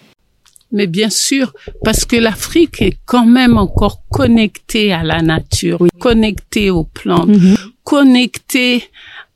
[0.72, 1.54] mais bien sûr,
[1.84, 7.58] parce que l'Afrique est quand même encore connectée à la nature, connectée aux plantes, mhm.
[7.84, 8.84] connectée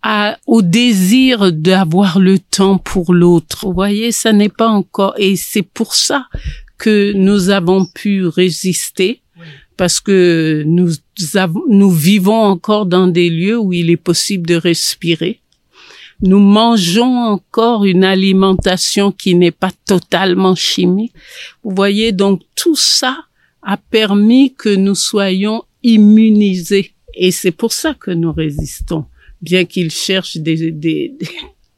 [0.02, 3.66] à, au désir d'avoir le temps pour l'autre.
[3.66, 6.28] Vous voyez, ça n'est pas encore, et c'est pour ça
[6.78, 9.22] que nous avons pu résister,
[9.78, 10.92] parce que nous,
[11.68, 15.42] nous vivons encore dans des lieux où il est possible de respirer
[16.22, 21.14] nous mangeons encore une alimentation qui n'est pas totalement chimique.
[21.64, 23.18] Vous voyez, donc tout ça
[23.62, 26.92] a permis que nous soyons immunisés.
[27.14, 29.06] Et c'est pour ça que nous résistons,
[29.42, 31.16] bien qu'ils cherchent des, des,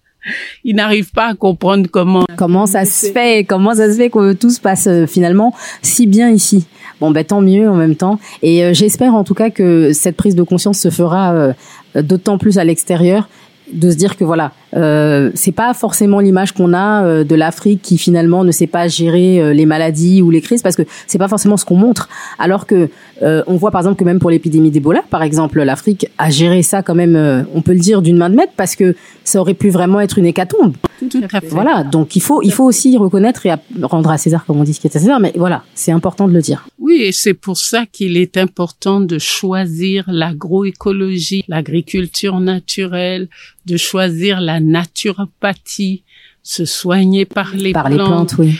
[0.64, 4.34] ils n'arrivent pas à comprendre comment comment ça se fait comment ça se fait que
[4.34, 6.66] tout se passe euh, finalement si bien ici
[6.99, 10.18] bon ben tant mieux en même temps et euh, j'espère en tout cas que cette
[10.18, 11.53] prise de conscience se fera euh,
[12.01, 13.30] d'autant plus à l'extérieur
[13.74, 17.82] de se dire que voilà, euh, c'est pas forcément l'image qu'on a euh, de l'Afrique
[17.82, 21.18] qui finalement ne sait pas gérer euh, les maladies ou les crises parce que c'est
[21.18, 22.09] pas forcément ce qu'on montre.
[22.39, 22.89] Alors que
[23.22, 26.63] euh, on voit par exemple que même pour l'épidémie d'Ebola, par exemple, l'Afrique a géré
[26.63, 29.53] ça quand même, on peut le dire d'une main de maître parce que ça aurait
[29.53, 30.76] pu vraiment être une hécatombe.
[30.99, 31.47] Tout à fait.
[31.47, 33.53] Voilà, donc il faut il faut aussi reconnaître et
[33.84, 36.28] rendre à César comme on dit ce qui est à César, mais voilà, c'est important
[36.28, 36.68] de le dire.
[36.80, 43.28] Oui, Oui, et c'est pour ça qu'il est important de choisir l'agroécologie, l'agriculture naturelle,
[43.68, 46.03] de choisir la naturopathie,
[46.41, 48.55] se soigner par les par plantes, les plantes, oui.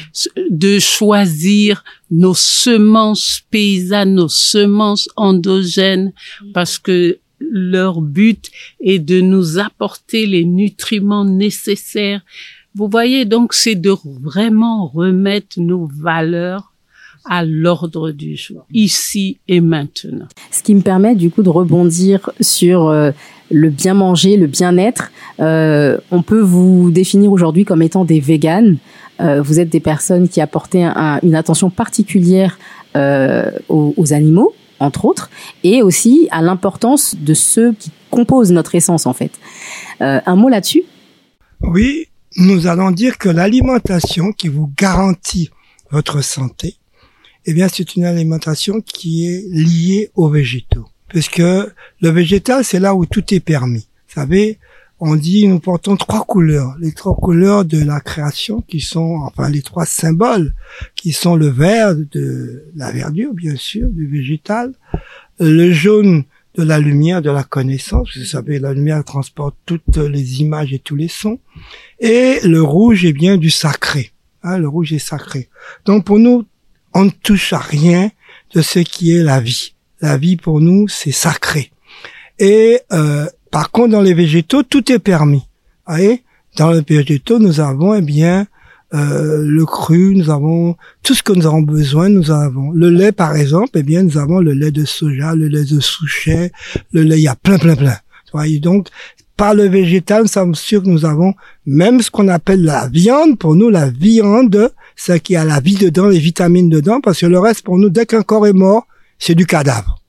[0.49, 6.12] de choisir nos semences paysannes, nos semences endogènes,
[6.53, 8.51] parce que leur but
[8.82, 12.22] est de nous apporter les nutriments nécessaires.
[12.76, 16.74] Vous voyez, donc c'est de vraiment remettre nos valeurs
[17.30, 20.28] à l'ordre du jour, ici et maintenant.
[20.51, 23.12] Ce qui me permet du coup de rebondir sur euh,
[23.50, 25.12] le bien manger, le bien-être.
[25.39, 28.78] Euh, on peut vous définir aujourd'hui comme étant des véganes.
[29.20, 32.60] Euh, vous êtes des personnes qui apportez un, une attention particulière
[32.95, 35.30] euh, aux, aux, animaux, entre autres,
[35.64, 39.32] et aussi à l'importance de ceux qui composent notre essence en fait.
[40.02, 40.84] Euh, un mot là-dessus?
[41.62, 45.50] Oui, nous allons dire que l'alimentation qui vous garantit
[45.91, 46.76] votre santé,
[47.45, 50.86] eh bien, c'est une alimentation qui est liée aux végétaux.
[51.10, 53.88] Puisque le végétal, c'est là où tout est permis.
[54.08, 54.60] Vous savez,
[54.99, 56.76] on dit, nous portons trois couleurs.
[56.80, 60.53] Les trois couleurs de la création qui sont, enfin, les trois symboles
[60.95, 64.74] qui sont le vert de la verdure, bien sûr, du végétal,
[65.39, 66.24] le jaune
[66.55, 68.18] de la lumière, de la connaissance.
[68.18, 71.39] Vous savez, la lumière transporte toutes les images et tous les sons.
[71.99, 74.12] Et le rouge est bien du sacré.
[74.41, 75.49] Hein, le rouge est sacré.
[75.86, 76.45] Donc, pour nous,
[76.95, 78.10] on ne touche à rien
[78.55, 79.76] de ce qui est la vie.
[80.02, 81.72] La vie pour nous, c'est sacré.
[82.39, 85.43] Et euh, par contre, dans les végétaux, tout est permis.
[85.88, 86.24] Voyez?
[86.58, 88.48] Dans les végétaux, nous avons eh bien
[88.93, 93.12] euh, le cru, nous avons tout ce que nous avons besoin, nous avons le lait
[93.12, 96.52] par exemple, eh bien nous avons le lait de soja, le lait de souchet,
[96.93, 97.98] le lait, il y a plein plein plein.
[98.32, 98.60] Voyez?
[98.60, 98.88] Donc
[99.38, 101.36] par le végétal, nous sommes que nous avons
[101.66, 103.38] même ce qu'on appelle la viande.
[103.38, 107.28] Pour nous, la viande, c'est qui a la vie dedans, les vitamines dedans, parce que
[107.28, 108.88] le reste, pour nous, dès qu'un corps est mort,
[109.20, 110.01] c'est du cadavre.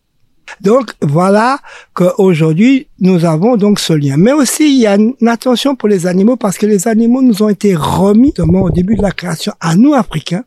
[0.60, 1.60] Donc voilà
[1.94, 4.16] qu'aujourd'hui nous avons donc ce lien.
[4.16, 7.42] Mais aussi il y a une attention pour les animaux parce que les animaux nous
[7.42, 10.44] ont été remis, au début de la création, à nous Africains.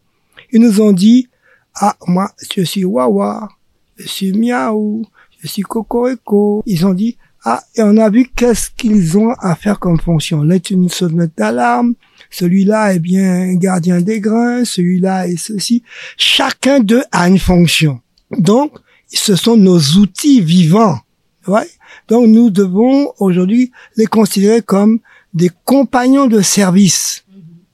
[0.51, 1.29] Ils nous ont dit
[1.75, 3.49] ah moi je suis Wawa,
[3.97, 5.05] je suis Miaou,
[5.41, 6.63] je suis Cocorico.
[6.65, 10.43] Ils ont dit ah et on a vu qu'est-ce qu'ils ont à faire comme fonction.
[10.43, 11.93] Là une sonnette d'alarme.
[12.29, 15.83] Celui-là est bien gardien des grains, celui-là est ceci.
[16.17, 17.99] Chacun d'eux a une fonction.
[18.37, 18.77] Donc,
[19.07, 20.99] ce sont nos outils vivants.
[21.47, 21.67] Ouais.
[22.07, 24.99] Donc nous devons aujourd'hui les considérer comme
[25.33, 27.25] des compagnons de service.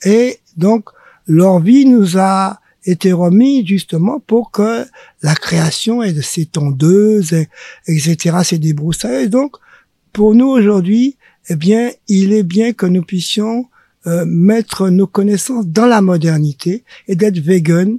[0.03, 0.89] Et donc
[1.27, 4.85] leur vie nous a été remis justement pour que
[5.21, 7.49] la création ait de ces tondeuses, et,
[7.87, 9.29] etc., ces débroussailles.
[9.29, 9.57] Donc
[10.13, 11.17] pour nous aujourd'hui,
[11.49, 13.65] eh bien, il est bien que nous puissions
[14.05, 17.97] euh, mettre nos connaissances dans la modernité et d'être vegan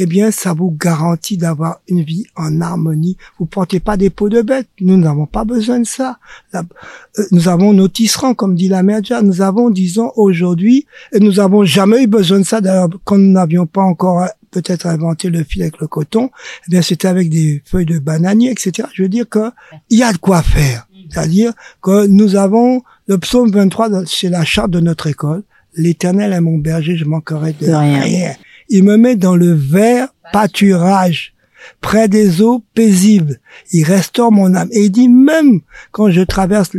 [0.00, 3.16] eh bien, ça vous garantit d'avoir une vie en harmonie.
[3.38, 4.68] Vous portez pas des peaux de bête.
[4.80, 6.18] Nous n'avons pas besoin de ça.
[6.54, 6.62] Euh,
[7.32, 11.64] nous avons nos tisserands, comme dit la mère Nous avons, disons, aujourd'hui, et nous avons
[11.64, 12.60] jamais eu besoin de ça.
[12.60, 16.30] D'ailleurs, quand nous n'avions pas encore euh, peut-être inventé le fil avec le coton,
[16.66, 18.86] eh bien, c'était avec des feuilles de bananier, etc.
[18.94, 19.50] Je veux dire que
[19.90, 20.86] il y a de quoi faire.
[21.10, 25.42] C'est-à-dire que nous avons le psaume 23, c'est la charte de notre école.
[25.74, 28.00] L'éternel est mon berger, je manquerai de, rien.
[28.00, 28.34] rien
[28.68, 31.34] il me met dans le vert pâturage,
[31.80, 33.40] près des eaux paisibles.
[33.72, 34.68] Il restaure mon âme.
[34.72, 35.60] Et il dit même
[35.92, 36.70] quand je traverse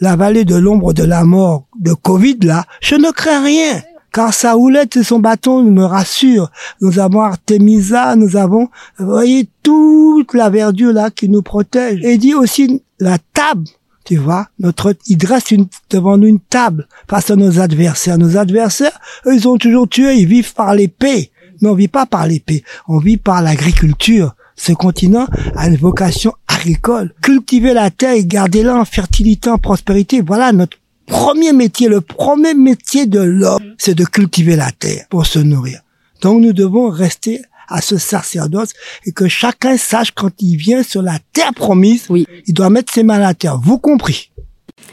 [0.00, 3.82] la vallée de l'ombre de la mort de Covid là, je ne crains rien.
[4.12, 6.50] Car sa houlette et son bâton me rassurent.
[6.80, 12.02] Nous avons Artemisa, nous avons, vous voyez, toute la verdure là qui nous protège.
[12.02, 13.66] Et il dit aussi la table
[14.06, 18.18] tu vois, notre, il dresse une, devant nous une table face à nos adversaires.
[18.18, 21.32] Nos adversaires, eux, ils ont toujours tué, ils vivent par l'épée.
[21.60, 24.34] Mais on vit pas par l'épée, on vit par l'agriculture.
[24.54, 25.26] Ce continent
[25.56, 27.12] a une vocation agricole.
[27.20, 30.22] Cultiver la terre et garder-la en fertilité, en prospérité.
[30.22, 31.88] Voilà notre premier métier.
[31.88, 35.80] Le premier métier de l'homme, c'est de cultiver la terre pour se nourrir.
[36.22, 38.70] Donc nous devons rester à ce sacerdoce
[39.04, 42.26] et que chacun sache quand il vient sur la terre promise, oui.
[42.46, 43.58] il doit mettre ses mains à la terre.
[43.58, 44.30] Vous compris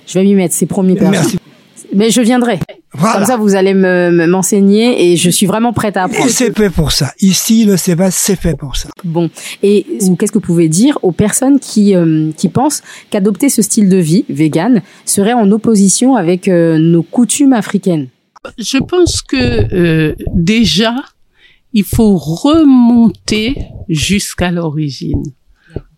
[0.07, 1.11] Je vais m'y mettre, c'est promis, père.
[1.11, 1.38] Merci.
[1.95, 2.59] Mais je viendrai.
[2.95, 3.15] Voilà.
[3.15, 6.30] Comme ça, vous allez me m'enseigner et je suis vraiment prête à apprendre.
[6.30, 7.11] C'est fait pour ça.
[7.21, 8.89] Ici, le CEVAS, c'est fait pour ça.
[9.03, 9.30] Bon.
[9.63, 9.86] Et
[10.19, 13.97] qu'est-ce que vous pouvez dire aux personnes qui euh, qui pensent qu'adopter ce style de
[13.97, 18.07] vie vegan serait en opposition avec euh, nos coutumes africaines?
[18.57, 20.95] Je pense que euh, déjà
[21.74, 23.55] il faut remonter
[23.89, 25.24] jusqu'à l'origine.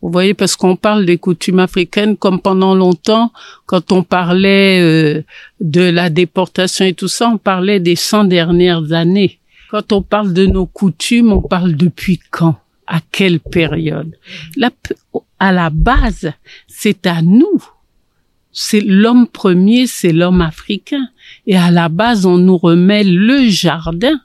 [0.01, 3.33] Vous voyez, parce qu'on parle des coutumes africaines comme pendant longtemps,
[3.65, 5.23] quand on parlait euh,
[5.59, 9.39] de la déportation et tout ça, on parlait des 100 dernières années.
[9.69, 12.55] Quand on parle de nos coutumes, on parle depuis quand?
[12.87, 14.15] À quelle période?
[15.39, 16.31] À la base,
[16.67, 17.63] c'est à nous.
[18.51, 21.09] C'est l'homme premier, c'est l'homme africain.
[21.47, 24.21] Et à la base, on nous remet le jardin.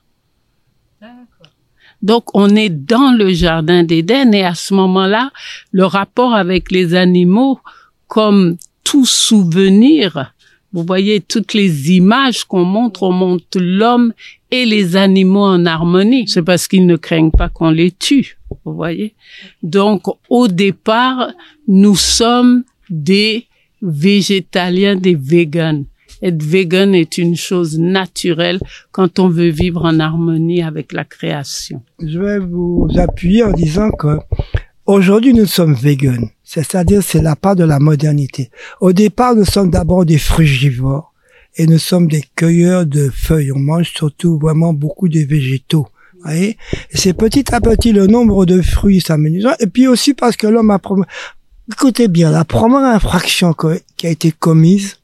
[2.03, 5.31] Donc, on est dans le jardin d'Éden et à ce moment-là,
[5.73, 7.61] le rapport avec les animaux,
[8.09, 10.33] comme tout souvenir,
[10.73, 14.13] vous voyez toutes les images qu'on montre, on montre l'homme
[14.51, 16.29] et les animaux en harmonie.
[16.29, 19.15] C'est parce qu'ils ne craignent pas qu'on les tue, vous voyez.
[19.63, 21.33] Donc, au départ,
[21.67, 23.47] nous sommes des
[23.83, 25.85] végétaliens, des végans.
[26.23, 28.61] Être vegan est une chose naturelle
[28.93, 31.83] quand on veut vivre en harmonie avec la création.
[32.03, 34.19] Je vais vous appuyer en disant que
[34.87, 36.29] aujourd'hui nous sommes vegan.
[36.45, 38.51] C'est-à-dire c'est la part de la modernité.
[38.81, 41.15] Au départ, nous sommes d'abord des frugivores
[41.57, 43.53] et nous sommes des cueilleurs de feuilles.
[43.53, 45.87] On mange surtout vraiment beaucoup de végétaux.
[46.31, 46.57] Et
[46.93, 49.55] c'est petit à petit le nombre de fruits s'améliore.
[49.61, 50.81] Et puis aussi parce que l'homme a...
[51.73, 53.55] Écoutez bien, la première infraction
[53.97, 54.97] qui a été commise,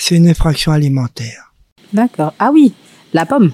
[0.00, 1.52] c'est une infraction alimentaire.
[1.92, 2.34] D'accord.
[2.38, 2.72] Ah oui,
[3.12, 3.52] la pomme,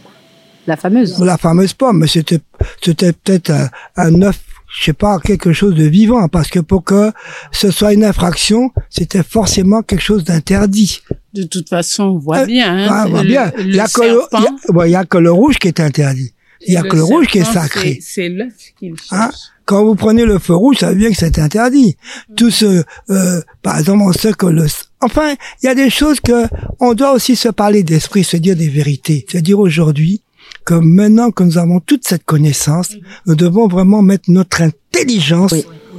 [0.66, 1.18] la fameuse.
[1.20, 2.40] La fameuse pomme, mais c'était
[2.82, 4.38] c'était peut-être un, un œuf,
[4.78, 7.12] je sais pas, quelque chose de vivant, parce que pour que
[7.50, 11.00] ce soit une infraction, c'était forcément quelque chose d'interdit.
[11.34, 12.76] De toute façon, on voit euh, bien.
[12.76, 13.52] Hein, on voit bien.
[13.58, 16.32] il y a que le, il y a que le rouge qui est interdit.
[16.66, 17.98] Il y a que le rouge qui est sacré.
[18.00, 19.30] C'est l'œuf qu'il hein?
[19.66, 21.96] Quand vous prenez le feu rouge, ça veut dire que c'est interdit.
[22.36, 24.66] Tout ce, euh, par exemple, on sait que le,
[25.00, 26.46] enfin, il y a des choses que
[26.80, 29.26] on doit aussi se parler d'esprit, se dire des vérités.
[29.28, 30.22] C'est-à-dire aujourd'hui
[30.64, 32.94] que maintenant que nous avons toute cette connaissance,
[33.26, 35.54] nous devons vraiment mettre notre intelligence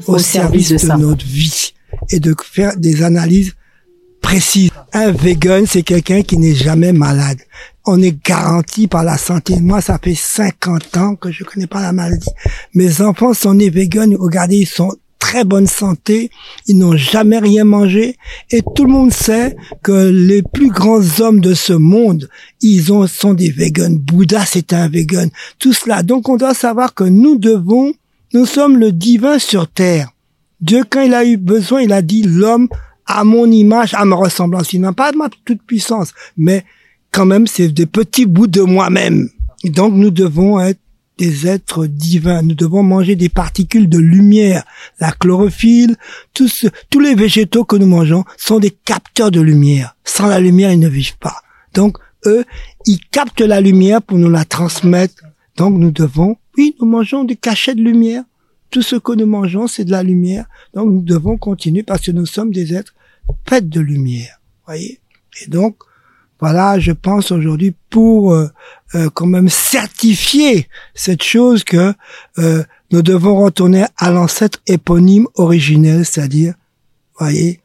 [0.08, 1.74] au, service, de, notre vie
[2.12, 3.54] et de faire des analyses
[4.22, 4.72] précises.
[4.94, 7.40] Un vegan, c'est quelqu'un qui n'est jamais malade
[7.88, 9.60] on est garanti par la santé.
[9.60, 12.30] Moi, ça fait 50 ans que je connais pas la maladie.
[12.74, 14.16] Mes enfants sont nés vegan.
[14.20, 14.94] Regardez, ils sont
[15.28, 16.32] très bonne santé,
[16.68, 18.16] ils n'ont jamais rien mangé
[18.50, 22.30] et tout le monde sait que les plus grands hommes de ce monde,
[22.62, 23.98] ils ont sont des vegans.
[24.00, 25.30] Bouddha c'est un vegan.
[25.60, 26.02] Tout cela.
[26.02, 27.92] Donc on doit savoir que nous devons,
[28.34, 30.12] nous sommes le divin sur terre.
[30.62, 32.70] Dieu quand il a eu besoin, il a dit l'homme
[33.06, 34.72] à mon image, à ma ressemblance.
[34.72, 36.64] Il n'a pas de ma toute puissance, mais
[37.12, 39.30] quand même, c'est des petits bouts de moi-même.
[39.66, 40.80] Donc, nous devons être
[41.18, 42.42] des êtres divins.
[42.42, 44.64] Nous devons manger des particules de lumière.
[45.00, 45.96] La chlorophylle,
[46.34, 49.96] tous, tous les végétaux que nous mangeons sont des capteurs de lumière.
[50.04, 51.42] Sans la lumière, ils ne vivent pas.
[51.74, 52.46] Donc, eux,
[52.86, 55.24] ils captent la lumière pour nous la transmettre.
[55.56, 58.24] Donc, nous devons, oui, nous mangeons des cachets de lumière.
[58.70, 60.46] Tout ce que nous mangeons, c'est de la lumière.
[60.74, 62.94] Donc, nous devons continuer parce que nous sommes des êtres
[63.48, 64.40] faits de lumière.
[64.66, 65.00] Voyez?
[65.42, 65.78] Et donc,
[66.40, 68.48] voilà, je pense aujourd'hui pour euh,
[68.96, 71.94] euh, quand même certifier cette chose que
[72.38, 76.54] euh, nous devons retourner à l'ancêtre éponyme originel, c'est-à-dire,
[77.18, 77.62] voyez,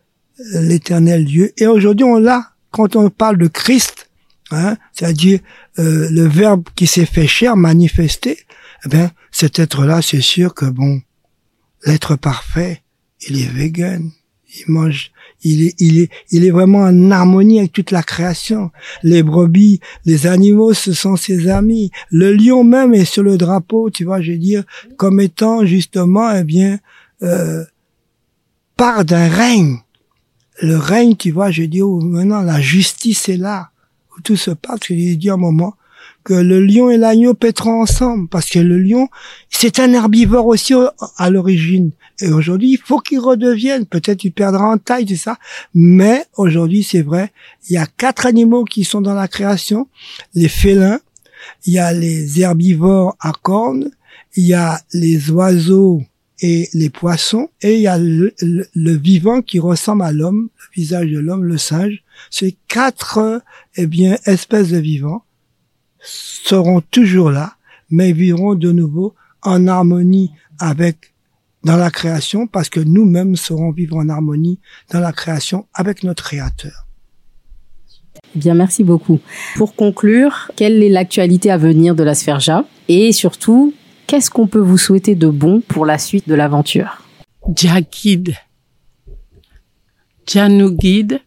[0.54, 1.52] l'éternel Dieu.
[1.58, 4.08] Et aujourd'hui, on l'a quand on parle de Christ,
[4.50, 5.40] hein, c'est-à-dire
[5.76, 8.38] le Verbe qui s'est fait chair, manifesté.
[8.84, 11.02] Eh bien, cet être-là, c'est sûr que bon,
[11.84, 12.82] l'être parfait,
[13.28, 14.10] il est vegan,
[14.58, 15.12] il mange
[15.44, 18.70] il est, il est, il est vraiment en harmonie avec toute la création.
[19.02, 21.90] Les brebis, les animaux, ce sont ses amis.
[22.10, 24.64] Le lion même est sur le drapeau, tu vois, je veux dire,
[24.96, 26.78] comme étant justement, eh bien,
[27.22, 27.64] euh,
[28.76, 29.78] part d'un règne.
[30.60, 33.70] Le règne, tu vois, je dis, où maintenant la justice est là,
[34.16, 34.80] où tout se passe.
[34.88, 35.74] J'ai dit un moment
[36.24, 39.08] que le lion et l'agneau pèteront ensemble, parce que le lion,
[39.48, 40.74] c'est un herbivore aussi
[41.16, 41.90] à l'origine.
[42.20, 43.86] Et aujourd'hui, il faut qu'il redevienne.
[43.86, 45.38] Peut-être il perdra en taille, c'est ça.
[45.74, 47.32] Mais aujourd'hui, c'est vrai,
[47.68, 49.88] il y a quatre animaux qui sont dans la création.
[50.34, 51.00] Les félins,
[51.66, 53.90] il y a les herbivores à cornes,
[54.36, 56.02] il y a les oiseaux
[56.40, 58.34] et les poissons, et il y a le,
[58.74, 62.02] vivant qui ressemble à l'homme, le visage de l'homme, le singe.
[62.30, 63.42] Ces quatre,
[63.76, 65.24] eh bien, espèces de vivants
[66.02, 67.56] seront toujours là,
[67.90, 71.12] mais vivront de nouveau en harmonie avec
[71.64, 74.58] dans la création parce que nous-mêmes serons vivre en harmonie
[74.90, 76.86] dans la création avec notre Créateur.
[78.34, 79.20] Eh bien, merci beaucoup.
[79.56, 82.64] Pour conclure, quelle est l'actualité à venir de la Sphère Ja?
[82.88, 83.74] Et surtout,
[84.06, 87.02] qu'est-ce qu'on peut vous souhaiter de bon pour la suite de l'aventure?
[87.54, 88.34] Jah guide.
[90.26, 91.20] Jah nous guide.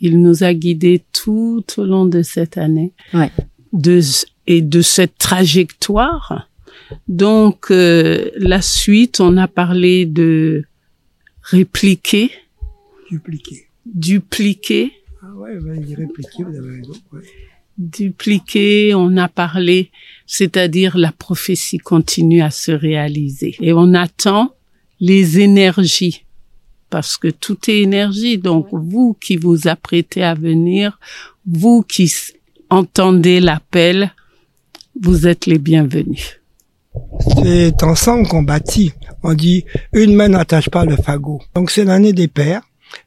[0.00, 2.92] Il nous a guidés tout au long de cette année.
[3.12, 3.32] Ouais.
[3.72, 4.00] De,
[4.46, 6.48] et de cette trajectoire
[7.08, 10.64] donc euh, la suite, on a parlé de
[11.42, 12.30] répliquer,
[13.10, 14.92] dupliquer, dupliquer.
[15.22, 15.58] Ah ouais,
[15.96, 16.94] répliquer, vous avez raison.
[17.76, 19.90] dupliqué, on a parlé,
[20.26, 23.56] c'est-à-dire la prophétie continue à se réaliser.
[23.60, 24.54] Et on attend
[25.00, 26.24] les énergies,
[26.90, 28.38] parce que tout est énergie.
[28.38, 30.98] Donc vous qui vous apprêtez à venir,
[31.46, 32.12] vous qui
[32.70, 34.12] entendez l'appel,
[35.00, 36.40] vous êtes les bienvenus.
[37.42, 38.92] C'est ensemble qu'on bâtit.
[39.22, 41.40] On dit une main n'attache pas le fagot.
[41.54, 42.62] Donc c'est l'année des pères.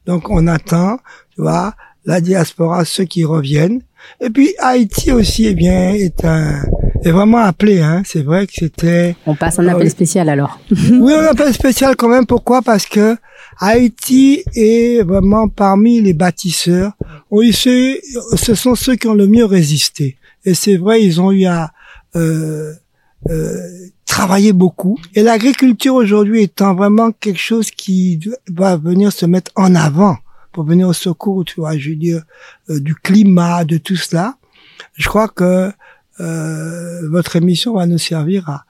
[0.05, 0.97] Donc on attend,
[1.33, 1.73] tu vois,
[2.05, 3.81] la diaspora, ceux qui reviennent.
[4.19, 6.63] Et puis Haïti aussi, eh bien, est un
[7.03, 7.81] est vraiment appelé.
[7.81, 8.03] Hein.
[8.05, 9.15] C'est vrai que c'était.
[9.25, 10.59] On passe un appel spécial alors.
[10.71, 12.25] oui, un appel spécial quand même.
[12.25, 12.61] Pourquoi?
[12.61, 13.17] Parce que
[13.61, 16.93] Haïti est vraiment parmi les bâtisseurs.
[17.29, 20.17] Oui, ce sont ceux qui ont le mieux résisté.
[20.45, 21.71] Et c'est vrai, ils ont eu à
[22.15, 22.73] euh,
[23.29, 24.97] euh, travailler beaucoup.
[25.13, 30.17] Et l'agriculture aujourd'hui étant vraiment quelque chose qui va venir se mettre en avant
[30.51, 32.23] pour venir au secours, tu vois, je veux dire,
[32.69, 34.35] euh, du climat, de tout cela.
[34.95, 35.71] Je crois que
[36.19, 38.65] euh, votre émission va nous servir à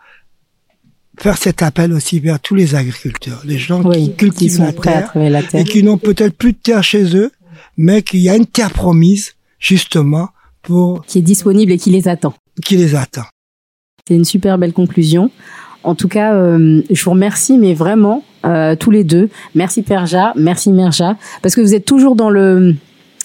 [1.20, 5.44] faire cet appel aussi vers tous les agriculteurs, les gens qui cultivent la, terre, la,
[5.44, 7.32] terre, et qui n'ont peut-être plus de terre chez eux,
[7.78, 10.30] mais qu'il y a une terre promise justement
[10.62, 12.34] pour qui est disponible et qui les attend.
[12.64, 13.26] Qui les attend.
[14.08, 15.32] C'est une super belle conclusion.
[15.84, 19.30] En tout cas, euh, je vous remercie, mais vraiment euh, tous les deux.
[19.56, 22.76] Merci Perja, merci Merja, parce que vous êtes toujours dans le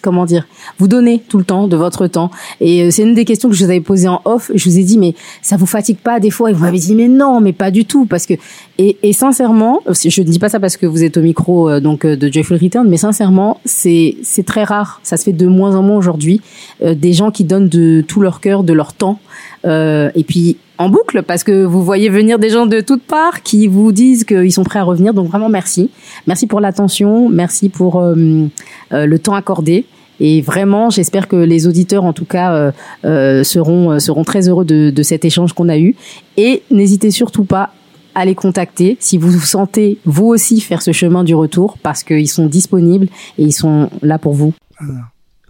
[0.07, 0.47] comment dire,
[0.79, 2.31] vous donnez tout le temps de votre temps.
[2.61, 4.53] Et euh, c'est une des questions que je vous avais posées en off.
[4.55, 6.51] Je vous ai dit, mais ça vous fatigue pas des fois?
[6.51, 8.35] Et vous m'avez dit, mais non, mais pas du tout, parce que
[8.79, 11.81] et, et sincèrement, je ne dis pas ça parce que vous êtes au micro euh,
[11.81, 15.01] donc euh, de Joyful Return, mais sincèrement, c'est c'est très rare.
[15.03, 16.41] Ça se fait de moins en moins aujourd'hui.
[16.85, 19.19] des gens qui donnent de tout leur cœur, de leur temps,
[19.65, 23.67] et puis en boucle parce que vous voyez venir des gens de toutes parts qui
[23.67, 25.15] vous disent qu'ils sont prêts à revenir.
[25.15, 25.91] Donc vraiment merci.
[26.29, 29.87] Merci pour l'attention, merci pour le temps accordé.
[30.21, 32.73] Et vraiment, j'espère que les auditeurs, en tout cas, euh,
[33.05, 35.95] euh, seront euh, seront très heureux de, de cet échange qu'on a eu.
[36.37, 37.71] Et n'hésitez surtout pas
[38.15, 42.03] à les contacter si vous vous sentez vous aussi faire ce chemin du retour, parce
[42.03, 44.55] qu'ils sont disponibles et ils sont là pour vous.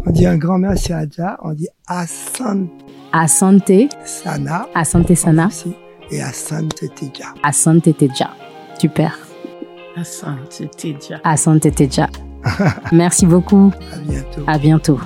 [0.05, 2.69] On dit un grand merci à Adja, on dit Asante.
[3.12, 3.89] Asante.
[4.05, 4.69] Sana.
[4.75, 5.49] Asante Sana.
[6.11, 7.35] Et Asante Teja.
[7.43, 8.31] Asante Teja.
[8.79, 9.19] Super.
[9.97, 11.21] Asante Teja.
[11.25, 12.09] Asante Teja.
[12.92, 13.72] Merci beaucoup.
[13.92, 14.42] À bientôt.
[14.47, 15.01] À bientôt.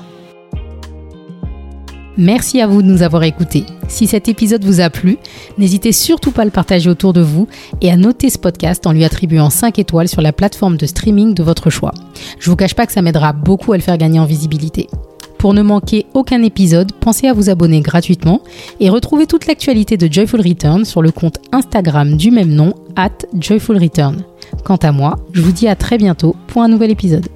[2.16, 3.64] Merci à vous de nous avoir écoutés.
[3.88, 5.16] Si cet épisode vous a plu,
[5.56, 7.48] n'hésitez surtout pas à le partager autour de vous
[7.80, 11.34] et à noter ce podcast en lui attribuant 5 étoiles sur la plateforme de streaming
[11.34, 11.92] de votre choix.
[12.38, 14.88] Je vous cache pas que ça m'aidera beaucoup à le faire gagner en visibilité.
[15.38, 18.42] Pour ne manquer aucun épisode, pensez à vous abonner gratuitement
[18.80, 23.24] et retrouvez toute l'actualité de Joyful Return sur le compte Instagram du même nom, at
[23.32, 24.22] Joyful Return.
[24.64, 27.28] Quant à moi, je vous dis à très bientôt pour un nouvel épisode.